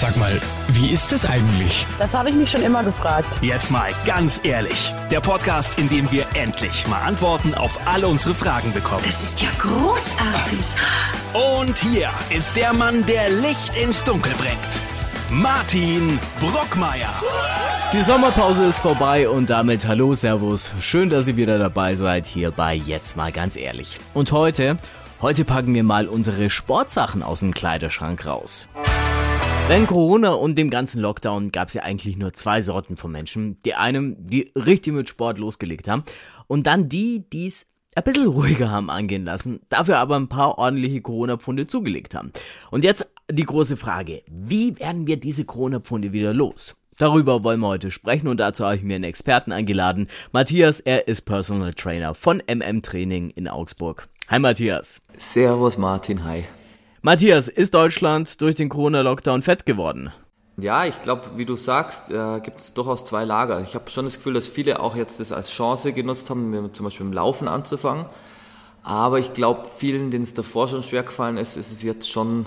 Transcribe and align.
Sag 0.00 0.16
mal, 0.16 0.40
wie 0.68 0.90
ist 0.90 1.12
es 1.12 1.26
eigentlich? 1.26 1.86
Das 1.98 2.14
habe 2.14 2.30
ich 2.30 2.34
mich 2.34 2.50
schon 2.50 2.62
immer 2.62 2.82
gefragt. 2.82 3.38
Jetzt 3.42 3.70
mal 3.70 3.90
ganz 4.06 4.40
ehrlich. 4.42 4.94
Der 5.10 5.20
Podcast, 5.20 5.78
in 5.78 5.90
dem 5.90 6.10
wir 6.10 6.24
endlich 6.32 6.88
mal 6.88 7.02
Antworten 7.02 7.52
auf 7.52 7.78
alle 7.84 8.08
unsere 8.08 8.34
Fragen 8.34 8.72
bekommen. 8.72 9.02
Das 9.04 9.22
ist 9.22 9.42
ja 9.42 9.50
großartig. 9.58 10.64
Und 11.34 11.78
hier 11.80 12.08
ist 12.34 12.56
der 12.56 12.72
Mann, 12.72 13.04
der 13.04 13.28
Licht 13.28 13.76
ins 13.76 14.02
Dunkel 14.02 14.32
bringt. 14.36 14.80
Martin 15.28 16.18
Brockmeier. 16.40 17.12
Die 17.92 18.00
Sommerpause 18.00 18.64
ist 18.64 18.80
vorbei 18.80 19.28
und 19.28 19.50
damit 19.50 19.86
hallo, 19.86 20.14
Servus. 20.14 20.72
Schön, 20.80 21.10
dass 21.10 21.28
ihr 21.28 21.36
wieder 21.36 21.58
dabei 21.58 21.94
seid 21.94 22.24
hier 22.24 22.52
bei 22.52 22.72
Jetzt 22.72 23.18
mal 23.18 23.32
ganz 23.32 23.54
ehrlich. 23.54 23.98
Und 24.14 24.32
heute, 24.32 24.78
heute 25.20 25.44
packen 25.44 25.74
wir 25.74 25.84
mal 25.84 26.08
unsere 26.08 26.48
Sportsachen 26.48 27.22
aus 27.22 27.40
dem 27.40 27.52
Kleiderschrank 27.52 28.24
raus. 28.24 28.70
Während 29.70 29.86
Corona 29.86 30.30
und 30.30 30.58
dem 30.58 30.68
ganzen 30.68 31.00
Lockdown 31.00 31.52
gab 31.52 31.68
es 31.68 31.74
ja 31.74 31.84
eigentlich 31.84 32.16
nur 32.16 32.32
zwei 32.32 32.60
Sorten 32.60 32.96
von 32.96 33.12
Menschen. 33.12 33.62
Die 33.62 33.76
einen, 33.76 34.16
die 34.26 34.50
richtig 34.56 34.92
mit 34.92 35.08
Sport 35.08 35.38
losgelegt 35.38 35.86
haben 35.86 36.02
und 36.48 36.66
dann 36.66 36.88
die, 36.88 37.24
die 37.32 37.46
es 37.46 37.68
ein 37.94 38.02
bisschen 38.02 38.26
ruhiger 38.26 38.68
haben 38.68 38.90
angehen 38.90 39.24
lassen, 39.24 39.60
dafür 39.68 39.98
aber 39.98 40.16
ein 40.16 40.26
paar 40.26 40.58
ordentliche 40.58 41.00
Corona-Pfunde 41.02 41.68
zugelegt 41.68 42.16
haben. 42.16 42.32
Und 42.72 42.82
jetzt 42.82 43.14
die 43.30 43.44
große 43.44 43.76
Frage, 43.76 44.24
wie 44.28 44.76
werden 44.80 45.06
wir 45.06 45.18
diese 45.18 45.44
Corona-Pfunde 45.44 46.12
wieder 46.12 46.34
los? 46.34 46.74
Darüber 46.98 47.44
wollen 47.44 47.60
wir 47.60 47.68
heute 47.68 47.92
sprechen 47.92 48.26
und 48.26 48.40
dazu 48.40 48.64
habe 48.64 48.74
ich 48.74 48.82
mir 48.82 48.96
einen 48.96 49.04
Experten 49.04 49.52
eingeladen. 49.52 50.08
Matthias, 50.32 50.80
er 50.80 51.06
ist 51.06 51.20
Personal 51.20 51.74
Trainer 51.74 52.16
von 52.16 52.42
MM 52.48 52.82
Training 52.82 53.30
in 53.30 53.46
Augsburg. 53.46 54.08
Hi 54.26 54.40
Matthias. 54.40 55.00
Servus 55.16 55.78
Martin, 55.78 56.24
hi. 56.24 56.42
Matthias, 57.02 57.48
ist 57.48 57.72
Deutschland 57.72 58.42
durch 58.42 58.56
den 58.56 58.68
Corona-Lockdown 58.68 59.40
fett 59.40 59.64
geworden? 59.64 60.12
Ja, 60.58 60.84
ich 60.84 61.00
glaube, 61.00 61.30
wie 61.36 61.46
du 61.46 61.56
sagst, 61.56 62.10
äh, 62.10 62.40
gibt 62.40 62.60
es 62.60 62.74
durchaus 62.74 63.06
zwei 63.06 63.24
Lager. 63.24 63.62
Ich 63.62 63.74
habe 63.74 63.88
schon 63.88 64.04
das 64.04 64.16
Gefühl, 64.16 64.34
dass 64.34 64.46
viele 64.46 64.80
auch 64.80 64.94
jetzt 64.94 65.18
das 65.18 65.32
als 65.32 65.50
Chance 65.50 65.94
genutzt 65.94 66.28
haben, 66.28 66.68
zum 66.74 66.84
Beispiel 66.84 67.06
im 67.06 67.14
Laufen 67.14 67.48
anzufangen. 67.48 68.04
Aber 68.82 69.18
ich 69.18 69.32
glaube, 69.32 69.62
vielen, 69.78 70.10
denen 70.10 70.24
es 70.24 70.34
davor 70.34 70.68
schon 70.68 70.82
schwer 70.82 71.02
gefallen 71.02 71.38
ist, 71.38 71.56
ist 71.56 71.72
es 71.72 71.82
jetzt 71.82 72.10
schon 72.10 72.44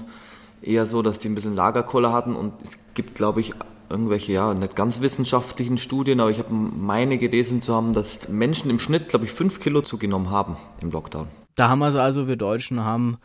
eher 0.62 0.86
so, 0.86 1.02
dass 1.02 1.18
die 1.18 1.30
ein 1.30 1.36
bisschen 1.36 1.56
Lagerkoller 1.56 2.14
hatten. 2.14 2.36
Und 2.36 2.54
es 2.62 2.78
gibt, 2.94 3.16
glaube 3.16 3.42
ich, 3.42 3.56
irgendwelche, 3.90 4.34
ja, 4.34 4.54
nicht 4.54 4.76
ganz 4.76 5.02
wissenschaftlichen 5.02 5.80
Studien, 5.80 6.20
aber 6.20 6.30
ich 6.30 6.38
habe 6.38 6.54
meine 6.54 7.18
gelesen 7.18 7.64
zu 7.64 7.74
haben, 7.74 7.94
dass 7.94 8.30
Menschen 8.30 8.70
im 8.70 8.78
Schnitt, 8.78 9.10
glaube 9.10 9.26
ich, 9.26 9.32
fünf 9.32 9.60
Kilo 9.60 9.82
zugenommen 9.82 10.30
haben 10.30 10.58
im 10.80 10.92
Lockdown. 10.92 11.28
Da 11.56 11.70
haben 11.70 11.80
wir 11.80 11.96
also, 11.96 12.28
wir 12.28 12.36
Deutschen 12.36 12.84
haben 12.84 13.18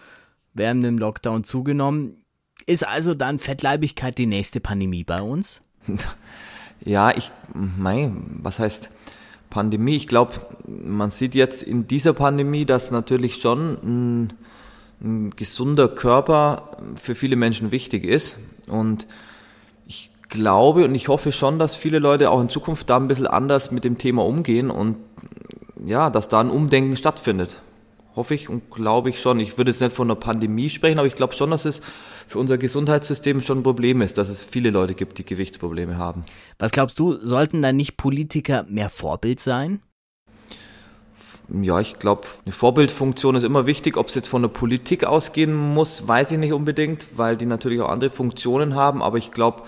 während 0.54 0.84
dem 0.84 0.98
Lockdown 0.98 1.44
zugenommen. 1.44 2.24
Ist 2.66 2.86
also 2.86 3.14
dann 3.14 3.38
Fettleibigkeit 3.38 4.18
die 4.18 4.26
nächste 4.26 4.60
Pandemie 4.60 5.04
bei 5.04 5.22
uns? 5.22 5.60
Ja, 6.84 7.10
ich, 7.16 7.32
mein, 7.54 8.38
was 8.42 8.58
heißt 8.58 8.90
Pandemie? 9.50 9.96
Ich 9.96 10.08
glaube, 10.08 10.34
man 10.66 11.10
sieht 11.10 11.34
jetzt 11.34 11.62
in 11.62 11.86
dieser 11.86 12.12
Pandemie, 12.12 12.64
dass 12.64 12.90
natürlich 12.90 13.40
schon 13.40 13.78
ein, 13.82 14.32
ein 15.00 15.30
gesunder 15.30 15.88
Körper 15.88 16.76
für 16.96 17.14
viele 17.14 17.36
Menschen 17.36 17.72
wichtig 17.72 18.04
ist. 18.04 18.36
Und 18.68 19.06
ich 19.86 20.12
glaube 20.28 20.84
und 20.84 20.94
ich 20.94 21.08
hoffe 21.08 21.32
schon, 21.32 21.58
dass 21.58 21.74
viele 21.74 21.98
Leute 21.98 22.30
auch 22.30 22.40
in 22.40 22.48
Zukunft 22.48 22.90
da 22.90 22.96
ein 22.96 23.08
bisschen 23.08 23.26
anders 23.26 23.70
mit 23.70 23.84
dem 23.84 23.98
Thema 23.98 24.24
umgehen 24.24 24.70
und 24.70 24.98
ja, 25.84 26.10
dass 26.10 26.28
da 26.28 26.40
ein 26.40 26.50
Umdenken 26.50 26.96
stattfindet. 26.96 27.56
Hoffe 28.18 28.34
ich 28.34 28.48
und 28.48 28.68
glaube 28.72 29.10
ich 29.10 29.20
schon. 29.20 29.38
Ich 29.38 29.58
würde 29.58 29.70
jetzt 29.70 29.80
nicht 29.80 29.94
von 29.94 30.08
einer 30.08 30.18
Pandemie 30.18 30.70
sprechen, 30.70 30.98
aber 30.98 31.06
ich 31.06 31.14
glaube 31.14 31.34
schon, 31.34 31.52
dass 31.52 31.64
es 31.64 31.80
für 32.26 32.40
unser 32.40 32.58
Gesundheitssystem 32.58 33.40
schon 33.40 33.60
ein 33.60 33.62
Problem 33.62 34.02
ist, 34.02 34.18
dass 34.18 34.28
es 34.28 34.42
viele 34.42 34.70
Leute 34.70 34.94
gibt, 34.94 35.18
die 35.18 35.24
Gewichtsprobleme 35.24 35.98
haben. 35.98 36.24
Was 36.58 36.72
glaubst 36.72 36.98
du, 36.98 37.16
sollten 37.24 37.62
da 37.62 37.72
nicht 37.72 37.96
Politiker 37.96 38.66
mehr 38.68 38.90
Vorbild 38.90 39.38
sein? 39.38 39.82
Ja, 41.62 41.78
ich 41.78 42.00
glaube, 42.00 42.22
eine 42.44 42.52
Vorbildfunktion 42.52 43.36
ist 43.36 43.44
immer 43.44 43.66
wichtig. 43.66 43.96
Ob 43.96 44.08
es 44.08 44.16
jetzt 44.16 44.26
von 44.26 44.42
der 44.42 44.48
Politik 44.48 45.04
ausgehen 45.04 45.54
muss, 45.54 46.08
weiß 46.08 46.32
ich 46.32 46.38
nicht 46.38 46.52
unbedingt, 46.52 47.06
weil 47.16 47.36
die 47.36 47.46
natürlich 47.46 47.80
auch 47.82 47.88
andere 47.88 48.10
Funktionen 48.10 48.74
haben. 48.74 49.00
Aber 49.00 49.18
ich 49.18 49.30
glaube, 49.30 49.62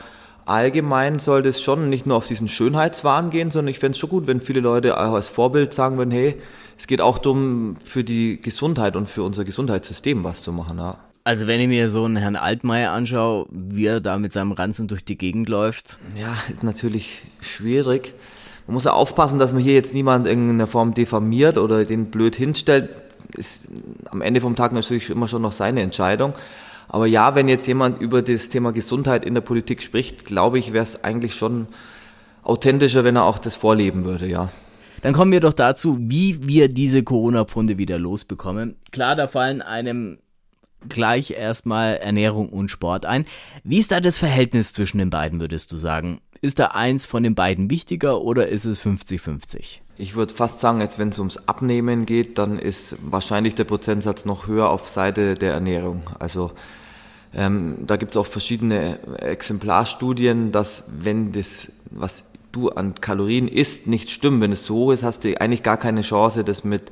allgemein 0.44 1.20
sollte 1.20 1.50
es 1.50 1.62
schon 1.62 1.88
nicht 1.88 2.04
nur 2.04 2.16
auf 2.16 2.26
diesen 2.26 2.48
Schönheitswahn 2.48 3.30
gehen, 3.30 3.52
sondern 3.52 3.70
ich 3.70 3.78
fände 3.78 3.92
es 3.92 4.00
schon 4.00 4.10
gut, 4.10 4.26
wenn 4.26 4.40
viele 4.40 4.58
Leute 4.58 4.98
auch 4.98 5.14
als 5.14 5.28
Vorbild 5.28 5.72
sagen 5.72 5.98
würden, 5.98 6.10
hey, 6.10 6.42
es 6.80 6.86
geht 6.86 7.02
auch 7.02 7.18
darum, 7.18 7.76
für 7.84 8.02
die 8.04 8.40
Gesundheit 8.40 8.96
und 8.96 9.06
für 9.06 9.22
unser 9.22 9.44
Gesundheitssystem 9.44 10.24
was 10.24 10.42
zu 10.42 10.50
machen. 10.50 10.78
Ja. 10.78 10.96
Also 11.24 11.46
wenn 11.46 11.60
ich 11.60 11.68
mir 11.68 11.90
so 11.90 12.06
einen 12.06 12.16
Herrn 12.16 12.36
Altmaier 12.36 12.90
anschaue, 12.90 13.46
wie 13.50 13.84
er 13.84 14.00
da 14.00 14.16
mit 14.16 14.32
seinem 14.32 14.52
Ranzen 14.52 14.88
durch 14.88 15.04
die 15.04 15.18
Gegend 15.18 15.50
läuft. 15.50 15.98
Ja, 16.18 16.34
ist 16.50 16.62
natürlich 16.62 17.20
schwierig. 17.42 18.14
Man 18.66 18.72
muss 18.72 18.84
ja 18.84 18.92
aufpassen, 18.92 19.38
dass 19.38 19.52
man 19.52 19.60
hier 19.60 19.74
jetzt 19.74 19.92
niemand 19.92 20.26
in 20.26 20.30
irgendeiner 20.30 20.66
Form 20.66 20.94
diffamiert 20.94 21.58
oder 21.58 21.84
den 21.84 22.06
blöd 22.06 22.34
hinstellt. 22.34 22.88
Ist 23.36 23.64
am 24.10 24.22
Ende 24.22 24.40
vom 24.40 24.56
Tag 24.56 24.72
natürlich 24.72 25.10
immer 25.10 25.28
schon 25.28 25.42
noch 25.42 25.52
seine 25.52 25.82
Entscheidung. 25.82 26.32
Aber 26.88 27.06
ja, 27.06 27.34
wenn 27.34 27.50
jetzt 27.50 27.66
jemand 27.66 28.00
über 28.00 28.22
das 28.22 28.48
Thema 28.48 28.72
Gesundheit 28.72 29.26
in 29.26 29.34
der 29.34 29.42
Politik 29.42 29.82
spricht, 29.82 30.24
glaube 30.24 30.58
ich, 30.58 30.72
wäre 30.72 30.84
es 30.84 31.04
eigentlich 31.04 31.34
schon 31.34 31.66
authentischer, 32.42 33.04
wenn 33.04 33.16
er 33.16 33.24
auch 33.24 33.38
das 33.38 33.54
vorleben 33.54 34.06
würde, 34.06 34.26
ja. 34.26 34.48
Dann 35.02 35.12
kommen 35.12 35.32
wir 35.32 35.40
doch 35.40 35.54
dazu, 35.54 35.96
wie 35.98 36.46
wir 36.46 36.68
diese 36.68 37.02
Corona-Pfunde 37.02 37.78
wieder 37.78 37.98
losbekommen. 37.98 38.76
Klar, 38.92 39.16
da 39.16 39.28
fallen 39.28 39.62
einem 39.62 40.18
gleich 40.88 41.32
erstmal 41.32 41.96
Ernährung 41.96 42.48
und 42.48 42.70
Sport 42.70 43.06
ein. 43.06 43.24
Wie 43.64 43.78
ist 43.78 43.92
da 43.92 44.00
das 44.00 44.18
Verhältnis 44.18 44.72
zwischen 44.72 44.98
den 44.98 45.10
beiden, 45.10 45.40
würdest 45.40 45.72
du 45.72 45.76
sagen? 45.76 46.20
Ist 46.42 46.58
da 46.58 46.68
eins 46.68 47.04
von 47.04 47.22
den 47.22 47.34
beiden 47.34 47.70
wichtiger 47.70 48.22
oder 48.22 48.48
ist 48.48 48.64
es 48.64 48.80
50-50? 48.80 49.80
Ich 49.98 50.14
würde 50.14 50.32
fast 50.32 50.60
sagen, 50.60 50.80
jetzt 50.80 50.98
wenn 50.98 51.10
es 51.10 51.18
ums 51.18 51.36
Abnehmen 51.48 52.06
geht, 52.06 52.38
dann 52.38 52.58
ist 52.58 52.96
wahrscheinlich 53.02 53.54
der 53.54 53.64
Prozentsatz 53.64 54.24
noch 54.24 54.46
höher 54.46 54.70
auf 54.70 54.88
Seite 54.88 55.34
der 55.34 55.52
Ernährung. 55.52 56.02
Also 56.18 56.52
ähm, 57.34 57.76
da 57.86 57.96
gibt 57.96 58.12
es 58.12 58.16
auch 58.16 58.26
verschiedene 58.26 58.98
Exemplarstudien, 59.18 60.52
dass 60.52 60.84
wenn 60.88 61.32
das, 61.32 61.70
was 61.90 62.24
du 62.52 62.70
an 62.70 62.94
Kalorien 62.94 63.48
isst, 63.48 63.86
nicht 63.86 64.10
stimmt. 64.10 64.40
Wenn 64.40 64.52
es 64.52 64.66
so 64.66 64.76
hoch 64.76 64.92
ist, 64.92 65.02
hast 65.02 65.24
du 65.24 65.40
eigentlich 65.40 65.62
gar 65.62 65.76
keine 65.76 66.02
Chance, 66.02 66.44
das 66.44 66.64
mit 66.64 66.90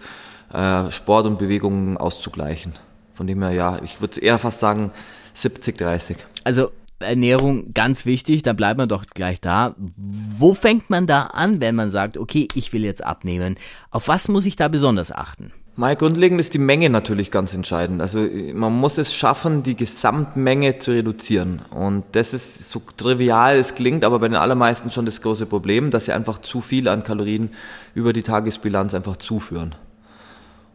äh, 0.52 0.90
Sport 0.90 1.26
und 1.26 1.38
Bewegungen 1.38 1.96
auszugleichen. 1.96 2.74
Von 3.14 3.26
dem 3.26 3.42
her, 3.42 3.52
ja, 3.52 3.80
ich 3.82 4.00
würde 4.00 4.20
eher 4.20 4.38
fast 4.38 4.60
sagen 4.60 4.92
70, 5.34 5.76
30. 5.76 6.16
Also 6.44 6.70
Ernährung 7.00 7.72
ganz 7.74 8.06
wichtig, 8.06 8.42
da 8.42 8.52
bleibt 8.52 8.78
man 8.78 8.88
doch 8.88 9.04
gleich 9.06 9.40
da. 9.40 9.74
Wo 9.76 10.54
fängt 10.54 10.90
man 10.90 11.06
da 11.06 11.24
an, 11.24 11.60
wenn 11.60 11.74
man 11.74 11.90
sagt, 11.90 12.16
okay, 12.16 12.48
ich 12.54 12.72
will 12.72 12.84
jetzt 12.84 13.04
abnehmen? 13.04 13.56
Auf 13.90 14.08
was 14.08 14.28
muss 14.28 14.46
ich 14.46 14.56
da 14.56 14.68
besonders 14.68 15.12
achten? 15.12 15.52
Mal 15.78 15.94
grundlegend 15.94 16.40
ist 16.40 16.54
die 16.54 16.58
Menge 16.58 16.90
natürlich 16.90 17.30
ganz 17.30 17.54
entscheidend. 17.54 18.02
Also 18.02 18.26
man 18.52 18.72
muss 18.72 18.98
es 18.98 19.14
schaffen, 19.14 19.62
die 19.62 19.76
Gesamtmenge 19.76 20.80
zu 20.80 20.90
reduzieren. 20.90 21.62
Und 21.70 22.04
das 22.12 22.34
ist 22.34 22.68
so 22.68 22.82
trivial 22.96 23.56
es 23.58 23.76
klingt, 23.76 24.04
aber 24.04 24.18
bei 24.18 24.26
den 24.26 24.34
allermeisten 24.34 24.90
schon 24.90 25.06
das 25.06 25.20
große 25.20 25.46
Problem, 25.46 25.92
dass 25.92 26.06
sie 26.06 26.12
einfach 26.12 26.38
zu 26.38 26.60
viel 26.60 26.88
an 26.88 27.04
Kalorien 27.04 27.50
über 27.94 28.12
die 28.12 28.24
Tagesbilanz 28.24 28.92
einfach 28.92 29.18
zuführen. 29.18 29.76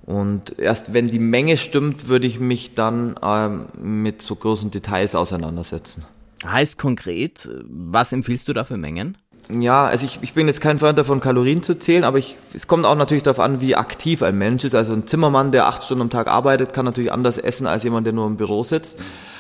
Und 0.05 0.57
erst 0.57 0.93
wenn 0.93 1.09
die 1.09 1.19
Menge 1.19 1.57
stimmt, 1.57 2.07
würde 2.07 2.25
ich 2.25 2.39
mich 2.39 2.73
dann 2.73 3.15
ähm, 3.21 3.65
mit 3.81 4.21
so 4.21 4.37
großen 4.37 4.71
Details 4.71 5.15
auseinandersetzen. 5.15 6.05
Heißt 6.45 6.79
konkret, 6.79 7.49
was 7.65 8.13
empfiehlst 8.13 8.47
du 8.47 8.53
da 8.53 8.63
für 8.63 8.77
Mengen? 8.77 9.17
Ja, 9.49 9.85
also 9.85 10.05
ich, 10.05 10.19
ich 10.21 10.33
bin 10.33 10.47
jetzt 10.47 10.61
kein 10.61 10.79
Freund 10.79 10.97
davon, 10.97 11.19
Kalorien 11.19 11.63
zu 11.63 11.77
zählen, 11.77 12.03
aber 12.03 12.17
ich, 12.17 12.37
es 12.53 12.67
kommt 12.67 12.85
auch 12.85 12.95
natürlich 12.95 13.23
darauf 13.23 13.39
an, 13.39 13.61
wie 13.61 13.75
aktiv 13.75 14.23
ein 14.23 14.37
Mensch 14.37 14.63
ist. 14.63 14.73
Also 14.73 14.93
ein 14.93 15.05
Zimmermann, 15.05 15.51
der 15.51 15.67
acht 15.67 15.83
Stunden 15.83 16.03
am 16.03 16.09
Tag 16.09 16.27
arbeitet, 16.27 16.73
kann 16.73 16.85
natürlich 16.85 17.11
anders 17.11 17.37
essen 17.37 17.67
als 17.67 17.83
jemand, 17.83 18.05
der 18.05 18.13
nur 18.13 18.25
im 18.25 18.37
Büro 18.37 18.63
sitzt. 18.63 18.99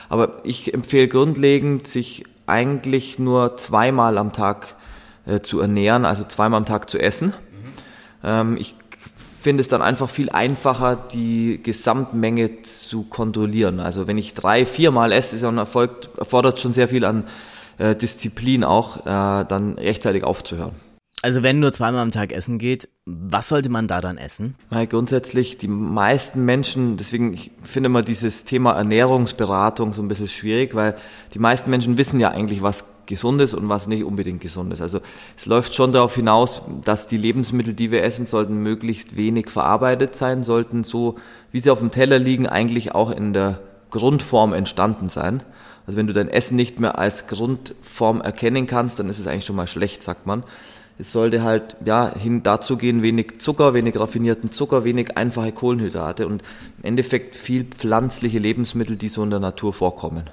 Aber 0.09 0.41
ich 0.43 0.73
empfehle 0.73 1.07
grundlegend, 1.07 1.87
sich 1.87 2.25
eigentlich 2.45 3.17
nur 3.17 3.55
zweimal 3.57 4.17
am 4.17 4.33
Tag 4.33 4.75
äh, 5.25 5.39
zu 5.39 5.61
ernähren, 5.61 6.05
also 6.05 6.25
zweimal 6.25 6.57
am 6.57 6.65
Tag 6.65 6.89
zu 6.89 6.99
essen. 6.99 7.27
Mhm. 7.27 7.33
Ähm, 8.23 8.57
ich 8.59 8.75
finde 9.41 9.61
es 9.61 9.67
dann 9.67 9.81
einfach 9.81 10.09
viel 10.09 10.29
einfacher, 10.29 10.97
die 11.13 11.61
Gesamtmenge 11.63 12.61
zu 12.61 13.03
kontrollieren. 13.03 13.79
Also 13.79 14.07
wenn 14.07 14.17
ich 14.17 14.33
drei, 14.33 14.65
viermal 14.65 15.11
esse, 15.11 15.35
ist 15.35 15.43
dann 15.43 15.57
erfolgt, 15.57 16.09
erfordert 16.17 16.59
schon 16.59 16.73
sehr 16.73 16.87
viel 16.87 17.05
an 17.05 17.23
äh, 17.77 17.95
Disziplin 17.95 18.63
auch, 18.63 19.05
äh, 19.05 19.45
dann 19.45 19.73
rechtzeitig 19.77 20.23
aufzuhören. 20.23 20.73
Also 21.23 21.41
wenn 21.41 21.61
nur 21.61 21.71
zweimal 21.71 22.01
am 22.01 22.11
Tag 22.11 22.33
essen 22.33 22.59
geht, 22.59 22.89
was 23.05 23.47
sollte 23.47 23.69
man 23.69 23.87
da 23.87 24.01
dann 24.01 24.17
essen? 24.17 24.55
Weil 24.69 24.87
grundsätzlich 24.87 25.57
die 25.57 25.69
meisten 25.69 26.43
Menschen, 26.43 26.97
deswegen 26.97 27.33
ich 27.33 27.51
finde 27.63 27.87
immer 27.87 28.01
dieses 28.01 28.43
Thema 28.43 28.73
Ernährungsberatung 28.73 29.93
so 29.93 30.01
ein 30.01 30.09
bisschen 30.09 30.27
schwierig, 30.27 30.75
weil 30.75 30.97
die 31.33 31.39
meisten 31.39 31.69
Menschen 31.69 31.97
wissen 31.97 32.19
ja 32.19 32.31
eigentlich, 32.31 32.61
was 32.61 32.83
gesund 33.05 33.41
ist 33.41 33.53
und 33.53 33.69
was 33.69 33.87
nicht 33.87 34.03
unbedingt 34.03 34.41
gesund 34.41 34.73
ist. 34.73 34.81
Also 34.81 34.99
es 35.37 35.45
läuft 35.45 35.73
schon 35.73 35.93
darauf 35.93 36.13
hinaus, 36.15 36.61
dass 36.83 37.07
die 37.07 37.17
Lebensmittel, 37.17 37.73
die 37.73 37.89
wir 37.89 38.03
essen, 38.03 38.25
sollten 38.25 38.57
möglichst 38.61 39.15
wenig 39.15 39.49
verarbeitet 39.49 40.17
sein, 40.17 40.43
sollten 40.43 40.83
so, 40.83 41.15
wie 41.51 41.61
sie 41.61 41.69
auf 41.69 41.79
dem 41.79 41.91
Teller 41.91 42.19
liegen, 42.19 42.47
eigentlich 42.47 42.95
auch 42.95 43.11
in 43.11 43.31
der 43.31 43.59
Grundform 43.89 44.53
entstanden 44.53 45.07
sein. 45.07 45.41
Also 45.85 45.97
wenn 45.97 46.07
du 46.07 46.13
dein 46.13 46.29
Essen 46.29 46.55
nicht 46.55 46.79
mehr 46.79 46.97
als 46.97 47.27
Grundform 47.27 48.21
erkennen 48.21 48.67
kannst, 48.67 48.99
dann 48.99 49.09
ist 49.09 49.19
es 49.19 49.27
eigentlich 49.27 49.45
schon 49.45 49.55
mal 49.55 49.67
schlecht, 49.67 50.03
sagt 50.03 50.25
man. 50.25 50.43
Es 50.99 51.11
sollte 51.11 51.41
halt 51.43 51.75
ja 51.83 52.13
hin 52.15 52.43
dazu 52.43 52.77
gehen, 52.77 53.01
wenig 53.01 53.39
Zucker, 53.39 53.73
wenig 53.73 53.99
raffinierten 53.99 54.51
Zucker, 54.51 54.83
wenig 54.83 55.17
einfache 55.17 55.51
Kohlenhydrate 55.51 56.27
und 56.27 56.43
im 56.77 56.83
Endeffekt 56.83 57.35
viel 57.35 57.65
pflanzliche 57.65 58.39
Lebensmittel, 58.39 58.95
die 58.95 59.09
so 59.09 59.23
in 59.23 59.31
der 59.31 59.39
Natur 59.39 59.73
vorkommen. 59.73 60.29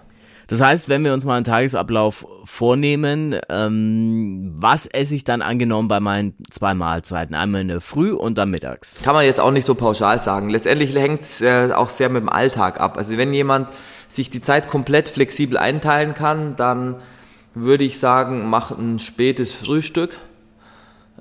Das 0.51 0.61
heißt, 0.61 0.89
wenn 0.89 1.05
wir 1.05 1.15
uns 1.15 1.25
mal 1.25 1.37
einen 1.37 1.45
Tagesablauf 1.45 2.27
vornehmen, 2.45 3.37
ähm, 3.49 4.53
was 4.57 4.87
esse 4.87 5.15
ich 5.15 5.23
dann 5.23 5.43
angenommen 5.43 5.87
bei 5.87 6.01
meinen 6.01 6.35
zwei 6.51 6.75
Mahlzeiten? 6.75 7.37
Einmal 7.37 7.61
in 7.61 7.69
der 7.69 7.81
Früh 7.81 8.11
und 8.11 8.37
dann 8.37 8.51
mittags. 8.51 9.01
Kann 9.01 9.15
man 9.15 9.25
jetzt 9.25 9.39
auch 9.39 9.53
nicht 9.53 9.65
so 9.65 9.77
pauschal 9.77 10.19
sagen. 10.19 10.51
Letztendlich 10.51 10.93
hängt 10.97 11.23
es 11.23 11.41
äh, 11.41 11.71
auch 11.73 11.89
sehr 11.89 12.09
mit 12.09 12.23
dem 12.23 12.29
Alltag 12.29 12.81
ab. 12.81 12.99
Also 12.99 13.17
wenn 13.17 13.33
jemand 13.33 13.69
sich 14.11 14.29
die 14.29 14.43
Zeit 14.43 14.69
komplett 14.69 15.09
flexibel 15.09 15.57
einteilen 15.57 16.15
kann, 16.15 16.57
dann 16.57 16.97
würde 17.55 17.85
ich 17.85 17.99
sagen, 17.99 18.51
mach 18.51 18.71
ein 18.71 18.99
spätes 18.99 19.55
Frühstück 19.55 20.11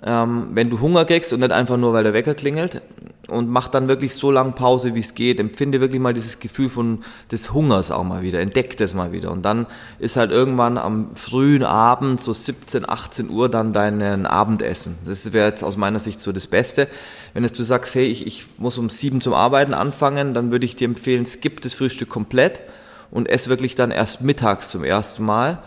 ähm, 0.02 0.50
wenn 0.54 0.70
du 0.70 0.80
Hunger 0.80 1.04
kriegst 1.06 1.34
und 1.34 1.42
nicht 1.42 1.52
einfach 1.52 1.78
nur, 1.78 1.92
weil 1.94 2.04
der 2.04 2.14
Wecker 2.14 2.34
klingelt 2.34 2.82
und 3.28 3.50
mach 3.50 3.68
dann 3.68 3.90
wirklich 3.90 4.16
so 4.16 4.32
lange 4.32 4.54
Pause, 4.54 4.96
wie 4.96 5.02
es 5.02 5.14
geht. 5.14 5.40
Empfinde 5.40 5.82
wirklich 5.82 6.02
mal 6.02 6.14
dieses 6.14 6.40
Gefühl 6.40 6.70
von 6.70 7.04
des 7.32 7.54
Hungers 7.54 7.92
auch 7.92 8.06
mal 8.06 8.22
wieder, 8.22 8.40
entdeck 8.40 8.78
das 8.78 8.94
mal 8.94 9.12
wieder. 9.12 9.32
Und 9.32 9.44
dann 9.44 9.68
ist 10.00 10.16
halt 10.16 10.32
irgendwann 10.32 10.78
am 10.78 11.16
frühen 11.16 11.64
Abend, 11.64 12.22
so 12.22 12.32
17, 12.32 12.88
18 12.90 13.30
Uhr, 13.30 13.50
dann 13.50 13.74
dein 13.74 14.26
Abendessen. 14.26 14.96
Das 15.06 15.34
wäre 15.34 15.50
jetzt 15.50 15.64
aus 15.64 15.76
meiner 15.76 16.00
Sicht 16.00 16.22
so 16.22 16.32
das 16.32 16.48
Beste. 16.48 16.88
Wenn 17.34 17.44
jetzt 17.44 17.60
du 17.60 17.64
sagst, 17.64 17.94
hey, 17.94 18.06
ich, 18.06 18.26
ich 18.26 18.46
muss 18.58 18.78
um 18.78 18.90
sieben 18.90 19.20
zum 19.20 19.34
Arbeiten 19.34 19.74
anfangen, 19.74 20.34
dann 20.34 20.52
würde 20.52 20.66
ich 20.66 20.78
dir 20.78 20.86
empfehlen, 20.86 21.26
skip 21.26 21.62
das 21.62 21.74
Frühstück 21.74 22.10
komplett 22.10 22.62
und 23.12 23.28
ess 23.28 23.50
wirklich 23.50 23.76
dann 23.76 23.92
erst 23.92 24.22
mittags 24.22 24.70
zum 24.70 24.84
ersten 24.84 25.24
Mal 25.24 25.60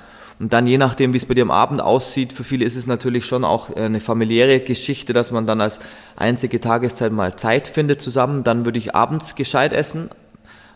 und 0.43 0.53
dann 0.53 0.67
je 0.67 0.77
nachdem, 0.77 1.13
wie 1.13 1.19
es 1.19 1.27
bei 1.27 1.35
dir 1.35 1.43
am 1.43 1.53
Abend 1.53 1.81
aussieht, 1.81 2.33
für 2.33 2.43
viele 2.43 2.65
ist 2.65 2.75
es 2.75 2.89
natürlich 2.89 3.27
schon 3.27 3.45
auch 3.45 3.75
eine 3.77 4.01
familiäre 4.01 4.59
Geschichte, 4.59 5.13
dass 5.13 5.31
man 5.31 5.47
dann 5.47 5.61
als 5.61 5.79
einzige 6.17 6.61
Tageszeit 6.61 7.13
mal 7.13 7.37
Zeit 7.37 7.69
findet 7.69 8.01
zusammen. 8.01 8.43
Dann 8.43 8.65
würde 8.65 8.79
ich 8.79 8.93
abends 8.93 9.37
gescheit 9.37 9.73
essen. 9.73 10.11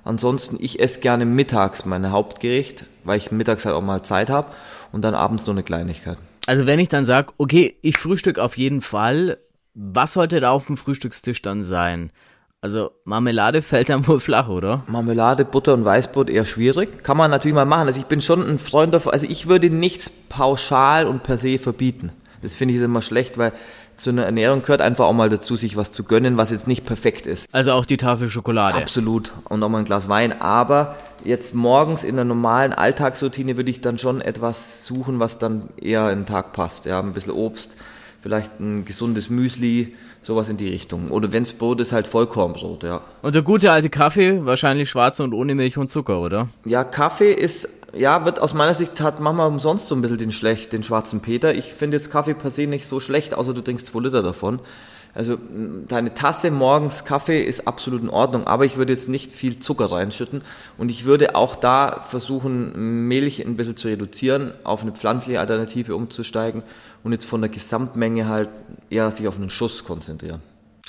Ansonsten, 0.04 0.56
ich 0.60 0.78
esse 0.78 1.00
gerne 1.00 1.24
mittags 1.24 1.84
mein 1.84 2.12
Hauptgericht, 2.12 2.84
weil 3.02 3.18
ich 3.18 3.32
mittags 3.32 3.64
halt 3.64 3.74
auch 3.74 3.82
mal 3.82 4.04
Zeit 4.04 4.30
habe 4.30 4.52
und 4.92 5.02
dann 5.02 5.16
abends 5.16 5.46
nur 5.46 5.54
eine 5.56 5.64
Kleinigkeit. 5.64 6.18
Also 6.46 6.66
wenn 6.66 6.78
ich 6.78 6.88
dann 6.88 7.04
sage, 7.04 7.32
okay, 7.36 7.74
ich 7.82 7.98
frühstück 7.98 8.38
auf 8.38 8.56
jeden 8.56 8.82
Fall, 8.82 9.38
was 9.74 10.12
sollte 10.12 10.38
da 10.38 10.52
auf 10.52 10.66
dem 10.66 10.76
Frühstückstisch 10.76 11.42
dann 11.42 11.64
sein? 11.64 12.12
Also 12.60 12.90
Marmelade 13.04 13.62
fällt 13.62 13.90
dann 13.90 14.06
wohl 14.06 14.18
flach, 14.18 14.48
oder? 14.48 14.82
Marmelade, 14.88 15.44
Butter 15.44 15.74
und 15.74 15.84
Weißbrot 15.84 16.30
eher 16.30 16.46
schwierig. 16.46 17.02
Kann 17.04 17.16
man 17.16 17.30
natürlich 17.30 17.54
mal 17.54 17.64
machen. 17.64 17.86
Also 17.86 18.00
ich 18.00 18.06
bin 18.06 18.20
schon 18.20 18.48
ein 18.48 18.58
Freund 18.58 18.94
davon. 18.94 19.12
Also 19.12 19.26
ich 19.28 19.46
würde 19.46 19.70
nichts 19.70 20.10
pauschal 20.28 21.06
und 21.06 21.22
per 21.22 21.38
se 21.38 21.58
verbieten. 21.58 22.12
Das 22.42 22.56
finde 22.56 22.74
ich 22.74 22.80
immer 22.80 23.02
schlecht, 23.02 23.38
weil 23.38 23.52
zu 23.96 24.10
einer 24.10 24.24
Ernährung 24.24 24.62
gehört 24.62 24.80
einfach 24.80 25.06
auch 25.06 25.12
mal 25.12 25.28
dazu, 25.28 25.56
sich 25.56 25.76
was 25.76 25.90
zu 25.90 26.04
gönnen, 26.04 26.36
was 26.36 26.50
jetzt 26.50 26.66
nicht 26.66 26.84
perfekt 26.84 27.26
ist. 27.26 27.46
Also 27.52 27.72
auch 27.72 27.86
die 27.86 27.96
Tafel 27.96 28.28
Schokolade. 28.28 28.76
Absolut. 28.76 29.32
Und 29.44 29.62
auch 29.62 29.68
mal 29.68 29.78
ein 29.78 29.84
Glas 29.84 30.08
Wein. 30.08 30.40
Aber 30.40 30.96
jetzt 31.24 31.54
morgens 31.54 32.04
in 32.04 32.16
der 32.16 32.24
normalen 32.24 32.72
Alltagsroutine 32.72 33.56
würde 33.56 33.70
ich 33.70 33.80
dann 33.80 33.96
schon 33.96 34.20
etwas 34.20 34.84
suchen, 34.84 35.18
was 35.18 35.38
dann 35.38 35.68
eher 35.80 36.10
in 36.10 36.20
den 36.20 36.26
Tag 36.26 36.52
passt. 36.52 36.84
Ja, 36.84 37.00
ein 37.00 37.12
bisschen 37.12 37.32
Obst, 37.32 37.76
vielleicht 38.20 38.60
ein 38.60 38.84
gesundes 38.84 39.30
Müsli, 39.30 39.94
Sowas 40.26 40.48
in 40.48 40.56
die 40.56 40.68
Richtung. 40.68 41.08
Oder 41.10 41.32
wenn's 41.32 41.52
Brot 41.52 41.80
ist, 41.80 41.92
halt 41.92 42.08
Vollkornbrot, 42.08 42.82
ja. 42.82 43.00
Und 43.22 43.36
der 43.36 43.42
gute 43.42 43.70
alte 43.70 43.88
Kaffee, 43.90 44.44
wahrscheinlich 44.44 44.90
schwarz 44.90 45.20
und 45.20 45.32
ohne 45.32 45.54
Milch 45.54 45.78
und 45.78 45.88
Zucker, 45.88 46.18
oder? 46.18 46.48
Ja, 46.64 46.82
Kaffee 46.82 47.32
ist, 47.32 47.68
ja, 47.94 48.24
wird 48.24 48.40
aus 48.40 48.52
meiner 48.52 48.74
Sicht 48.74 49.00
hat 49.00 49.20
Mama 49.20 49.46
umsonst 49.46 49.86
so 49.86 49.94
ein 49.94 50.02
bisschen 50.02 50.18
den 50.18 50.32
schlecht, 50.32 50.72
den 50.72 50.82
schwarzen 50.82 51.20
Peter. 51.20 51.54
Ich 51.54 51.72
finde 51.72 51.96
jetzt 51.96 52.10
Kaffee 52.10 52.34
per 52.34 52.50
se 52.50 52.66
nicht 52.66 52.88
so 52.88 52.98
schlecht, 52.98 53.34
außer 53.34 53.54
du 53.54 53.60
trinkst 53.60 53.86
zwei 53.86 54.00
Liter 54.00 54.24
davon. 54.24 54.58
Also 55.16 55.38
deine 55.88 56.12
Tasse 56.12 56.50
morgens 56.50 57.06
Kaffee 57.06 57.42
ist 57.42 57.66
absolut 57.66 58.02
in 58.02 58.10
Ordnung, 58.10 58.46
aber 58.46 58.66
ich 58.66 58.76
würde 58.76 58.92
jetzt 58.92 59.08
nicht 59.08 59.32
viel 59.32 59.58
Zucker 59.58 59.90
reinschütten 59.90 60.42
und 60.76 60.90
ich 60.90 61.06
würde 61.06 61.34
auch 61.34 61.56
da 61.56 62.04
versuchen, 62.06 63.08
Milch 63.08 63.44
ein 63.44 63.56
bisschen 63.56 63.76
zu 63.76 63.88
reduzieren, 63.88 64.52
auf 64.62 64.82
eine 64.82 64.92
pflanzliche 64.92 65.40
Alternative 65.40 65.96
umzusteigen 65.96 66.62
und 67.02 67.12
jetzt 67.12 67.24
von 67.24 67.40
der 67.40 67.48
Gesamtmenge 67.48 68.28
halt 68.28 68.50
eher 68.90 69.10
sich 69.10 69.26
auf 69.26 69.36
einen 69.36 69.48
Schuss 69.48 69.84
konzentrieren. 69.84 70.42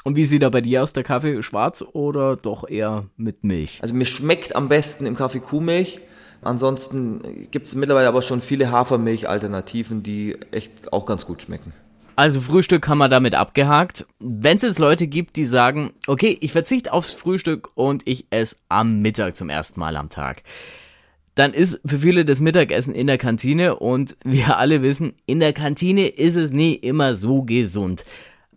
Und 0.03 0.17
wie 0.17 0.25
sieht 0.25 0.41
da 0.41 0.49
bei 0.49 0.61
dir 0.61 0.83
aus, 0.83 0.91
der 0.91 1.03
Kaffee 1.03 1.41
schwarz 1.41 1.83
oder 1.93 2.35
doch 2.35 2.67
eher 2.67 3.05
mit 3.15 3.45
Milch? 3.45 3.79
Also 3.81 3.93
mir 3.93 4.05
schmeckt 4.05 4.57
am 4.57 4.67
besten 4.67 5.05
im 5.05 5.15
Kaffee 5.15 5.39
Kuhmilch. 5.39 6.01
Ansonsten 6.41 7.47
gibt 7.51 7.67
es 7.67 7.75
mittlerweile 7.75 8.09
aber 8.09 8.21
schon 8.21 8.41
viele 8.41 8.71
Hafermilch-Alternativen, 8.71 10.03
die 10.03 10.37
echt 10.51 10.91
auch 10.91 11.05
ganz 11.05 11.25
gut 11.25 11.41
schmecken. 11.41 11.73
Also 12.17 12.41
Frühstück 12.41 12.85
haben 12.89 12.97
wir 12.97 13.07
damit 13.07 13.35
abgehakt. 13.35 14.05
Wenn 14.19 14.57
es 14.57 14.63
jetzt 14.63 14.79
Leute 14.79 15.07
gibt, 15.07 15.37
die 15.37 15.45
sagen, 15.45 15.93
okay, 16.07 16.37
ich 16.41 16.51
verzichte 16.51 16.91
aufs 16.91 17.13
Frühstück 17.13 17.69
und 17.75 18.01
ich 18.05 18.25
esse 18.31 18.57
am 18.67 19.01
Mittag 19.01 19.37
zum 19.37 19.49
ersten 19.49 19.79
Mal 19.79 19.95
am 19.95 20.09
Tag 20.09 20.43
dann 21.37 21.53
ist 21.53 21.79
für 21.85 21.99
viele 21.99 22.25
das 22.25 22.41
Mittagessen 22.41 22.95
in 22.95 23.07
der 23.07 23.17
Kantine 23.17 23.75
und 23.75 24.17
wir 24.23 24.57
alle 24.57 24.81
wissen, 24.81 25.13
in 25.25 25.39
der 25.39 25.53
Kantine 25.53 26.07
ist 26.07 26.35
es 26.35 26.51
nie 26.51 26.73
immer 26.73 27.15
so 27.15 27.43
gesund. 27.43 28.05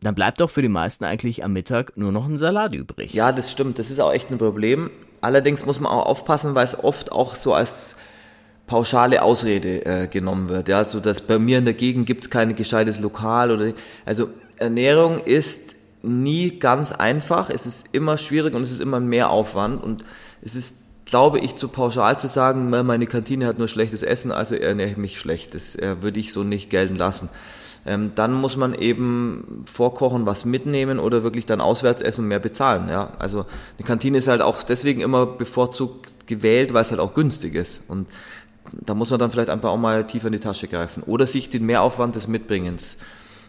Dann 0.03 0.15
bleibt 0.15 0.41
doch 0.41 0.49
für 0.49 0.62
die 0.62 0.69
meisten 0.69 1.05
eigentlich 1.05 1.45
am 1.45 1.53
Mittag 1.53 1.97
nur 1.97 2.11
noch 2.11 2.27
ein 2.27 2.39
Salat 2.39 2.75
übrig. 2.75 3.12
Ja, 3.12 3.33
das 3.33 3.53
stimmt. 3.53 3.79
Das 3.79 3.91
ist 3.91 4.01
auch 4.01 4.12
echt 4.12 4.31
ein 4.31 4.39
Problem. 4.39 4.91
Allerdings 5.21 5.67
muss 5.67 5.79
man 5.79 5.93
auch 5.93 6.07
aufpassen, 6.07 6.55
weil 6.55 6.65
es 6.65 6.83
oft 6.83 7.12
auch 7.12 7.37
so 7.37 7.53
als 7.53 7.97
pauschale 8.70 9.20
Ausrede 9.22 9.84
äh, 9.84 10.06
genommen 10.06 10.49
wird. 10.49 10.69
Ja, 10.69 10.84
so 10.84 11.00
dass 11.00 11.20
bei 11.20 11.40
mir 11.40 11.58
in 11.58 11.64
der 11.64 11.75
Gegend 11.75 12.06
gibt 12.06 12.22
es 12.22 12.31
kein 12.31 12.55
gescheites 12.55 13.00
Lokal 13.00 13.50
oder 13.50 13.72
also 14.06 14.31
Ernährung 14.58 15.25
ist 15.25 15.75
nie 16.02 16.61
ganz 16.61 16.93
einfach. 16.93 17.50
Es 17.50 17.67
ist 17.67 17.88
immer 17.90 18.17
schwierig 18.17 18.55
und 18.55 18.62
es 18.62 18.70
ist 18.70 18.81
immer 18.81 19.00
mehr 19.00 19.31
Aufwand 19.31 19.82
und 19.82 20.05
es 20.40 20.55
ist 20.55 20.76
glaube 21.05 21.40
ich, 21.40 21.56
zu 21.56 21.67
pauschal 21.67 22.20
zu 22.20 22.28
sagen, 22.28 22.70
meine 22.70 23.08
Kantine 23.08 23.49
hat 23.49 23.58
nur 23.58 23.67
schlechtes 23.67 24.05
Essen, 24.05 24.31
also 24.31 24.55
ernähre 24.55 24.90
ich 24.90 24.96
mich 24.96 25.19
schlecht. 25.19 25.55
Das 25.56 25.75
äh, 25.75 25.96
würde 26.02 26.20
ich 26.20 26.32
so 26.32 26.44
nicht 26.44 26.70
gelten 26.70 26.94
lassen. 26.94 27.28
Ähm, 27.84 28.12
dann 28.14 28.32
muss 28.32 28.56
man 28.56 28.75
eben 28.75 29.64
vorkochen, 29.66 30.25
was 30.26 30.44
mitnehmen 30.44 31.00
oder 31.00 31.25
wirklich 31.25 31.46
dann 31.46 31.61
auswärts 31.61 32.02
essen 32.02 32.20
und 32.20 32.28
mehr 32.28 32.38
bezahlen. 32.38 32.88
Ja? 32.88 33.14
Also 33.19 33.46
eine 33.78 33.87
Kantine 33.88 34.19
ist 34.19 34.28
halt 34.28 34.43
auch 34.43 34.62
deswegen 34.62 35.00
immer 35.00 35.26
bevorzugt 35.26 36.28
gewählt, 36.28 36.73
weil 36.73 36.82
es 36.82 36.93
halt 36.93 37.00
auch 37.00 37.14
günstig 37.14 37.56
ist. 37.56 37.82
Und 37.88 38.06
da 38.72 38.94
muss 38.94 39.11
man 39.11 39.18
dann 39.18 39.30
vielleicht 39.30 39.50
einfach 39.50 39.71
auch 39.71 39.78
mal 39.78 40.06
tiefer 40.06 40.26
in 40.26 40.33
die 40.33 40.40
Tasche 40.40 40.68
greifen 40.68 41.02
oder 41.04 41.26
sich 41.26 41.50
den 41.50 41.66
Mehraufwand 41.66 42.16
des 42.16 42.28
Mitbringens 42.28 42.97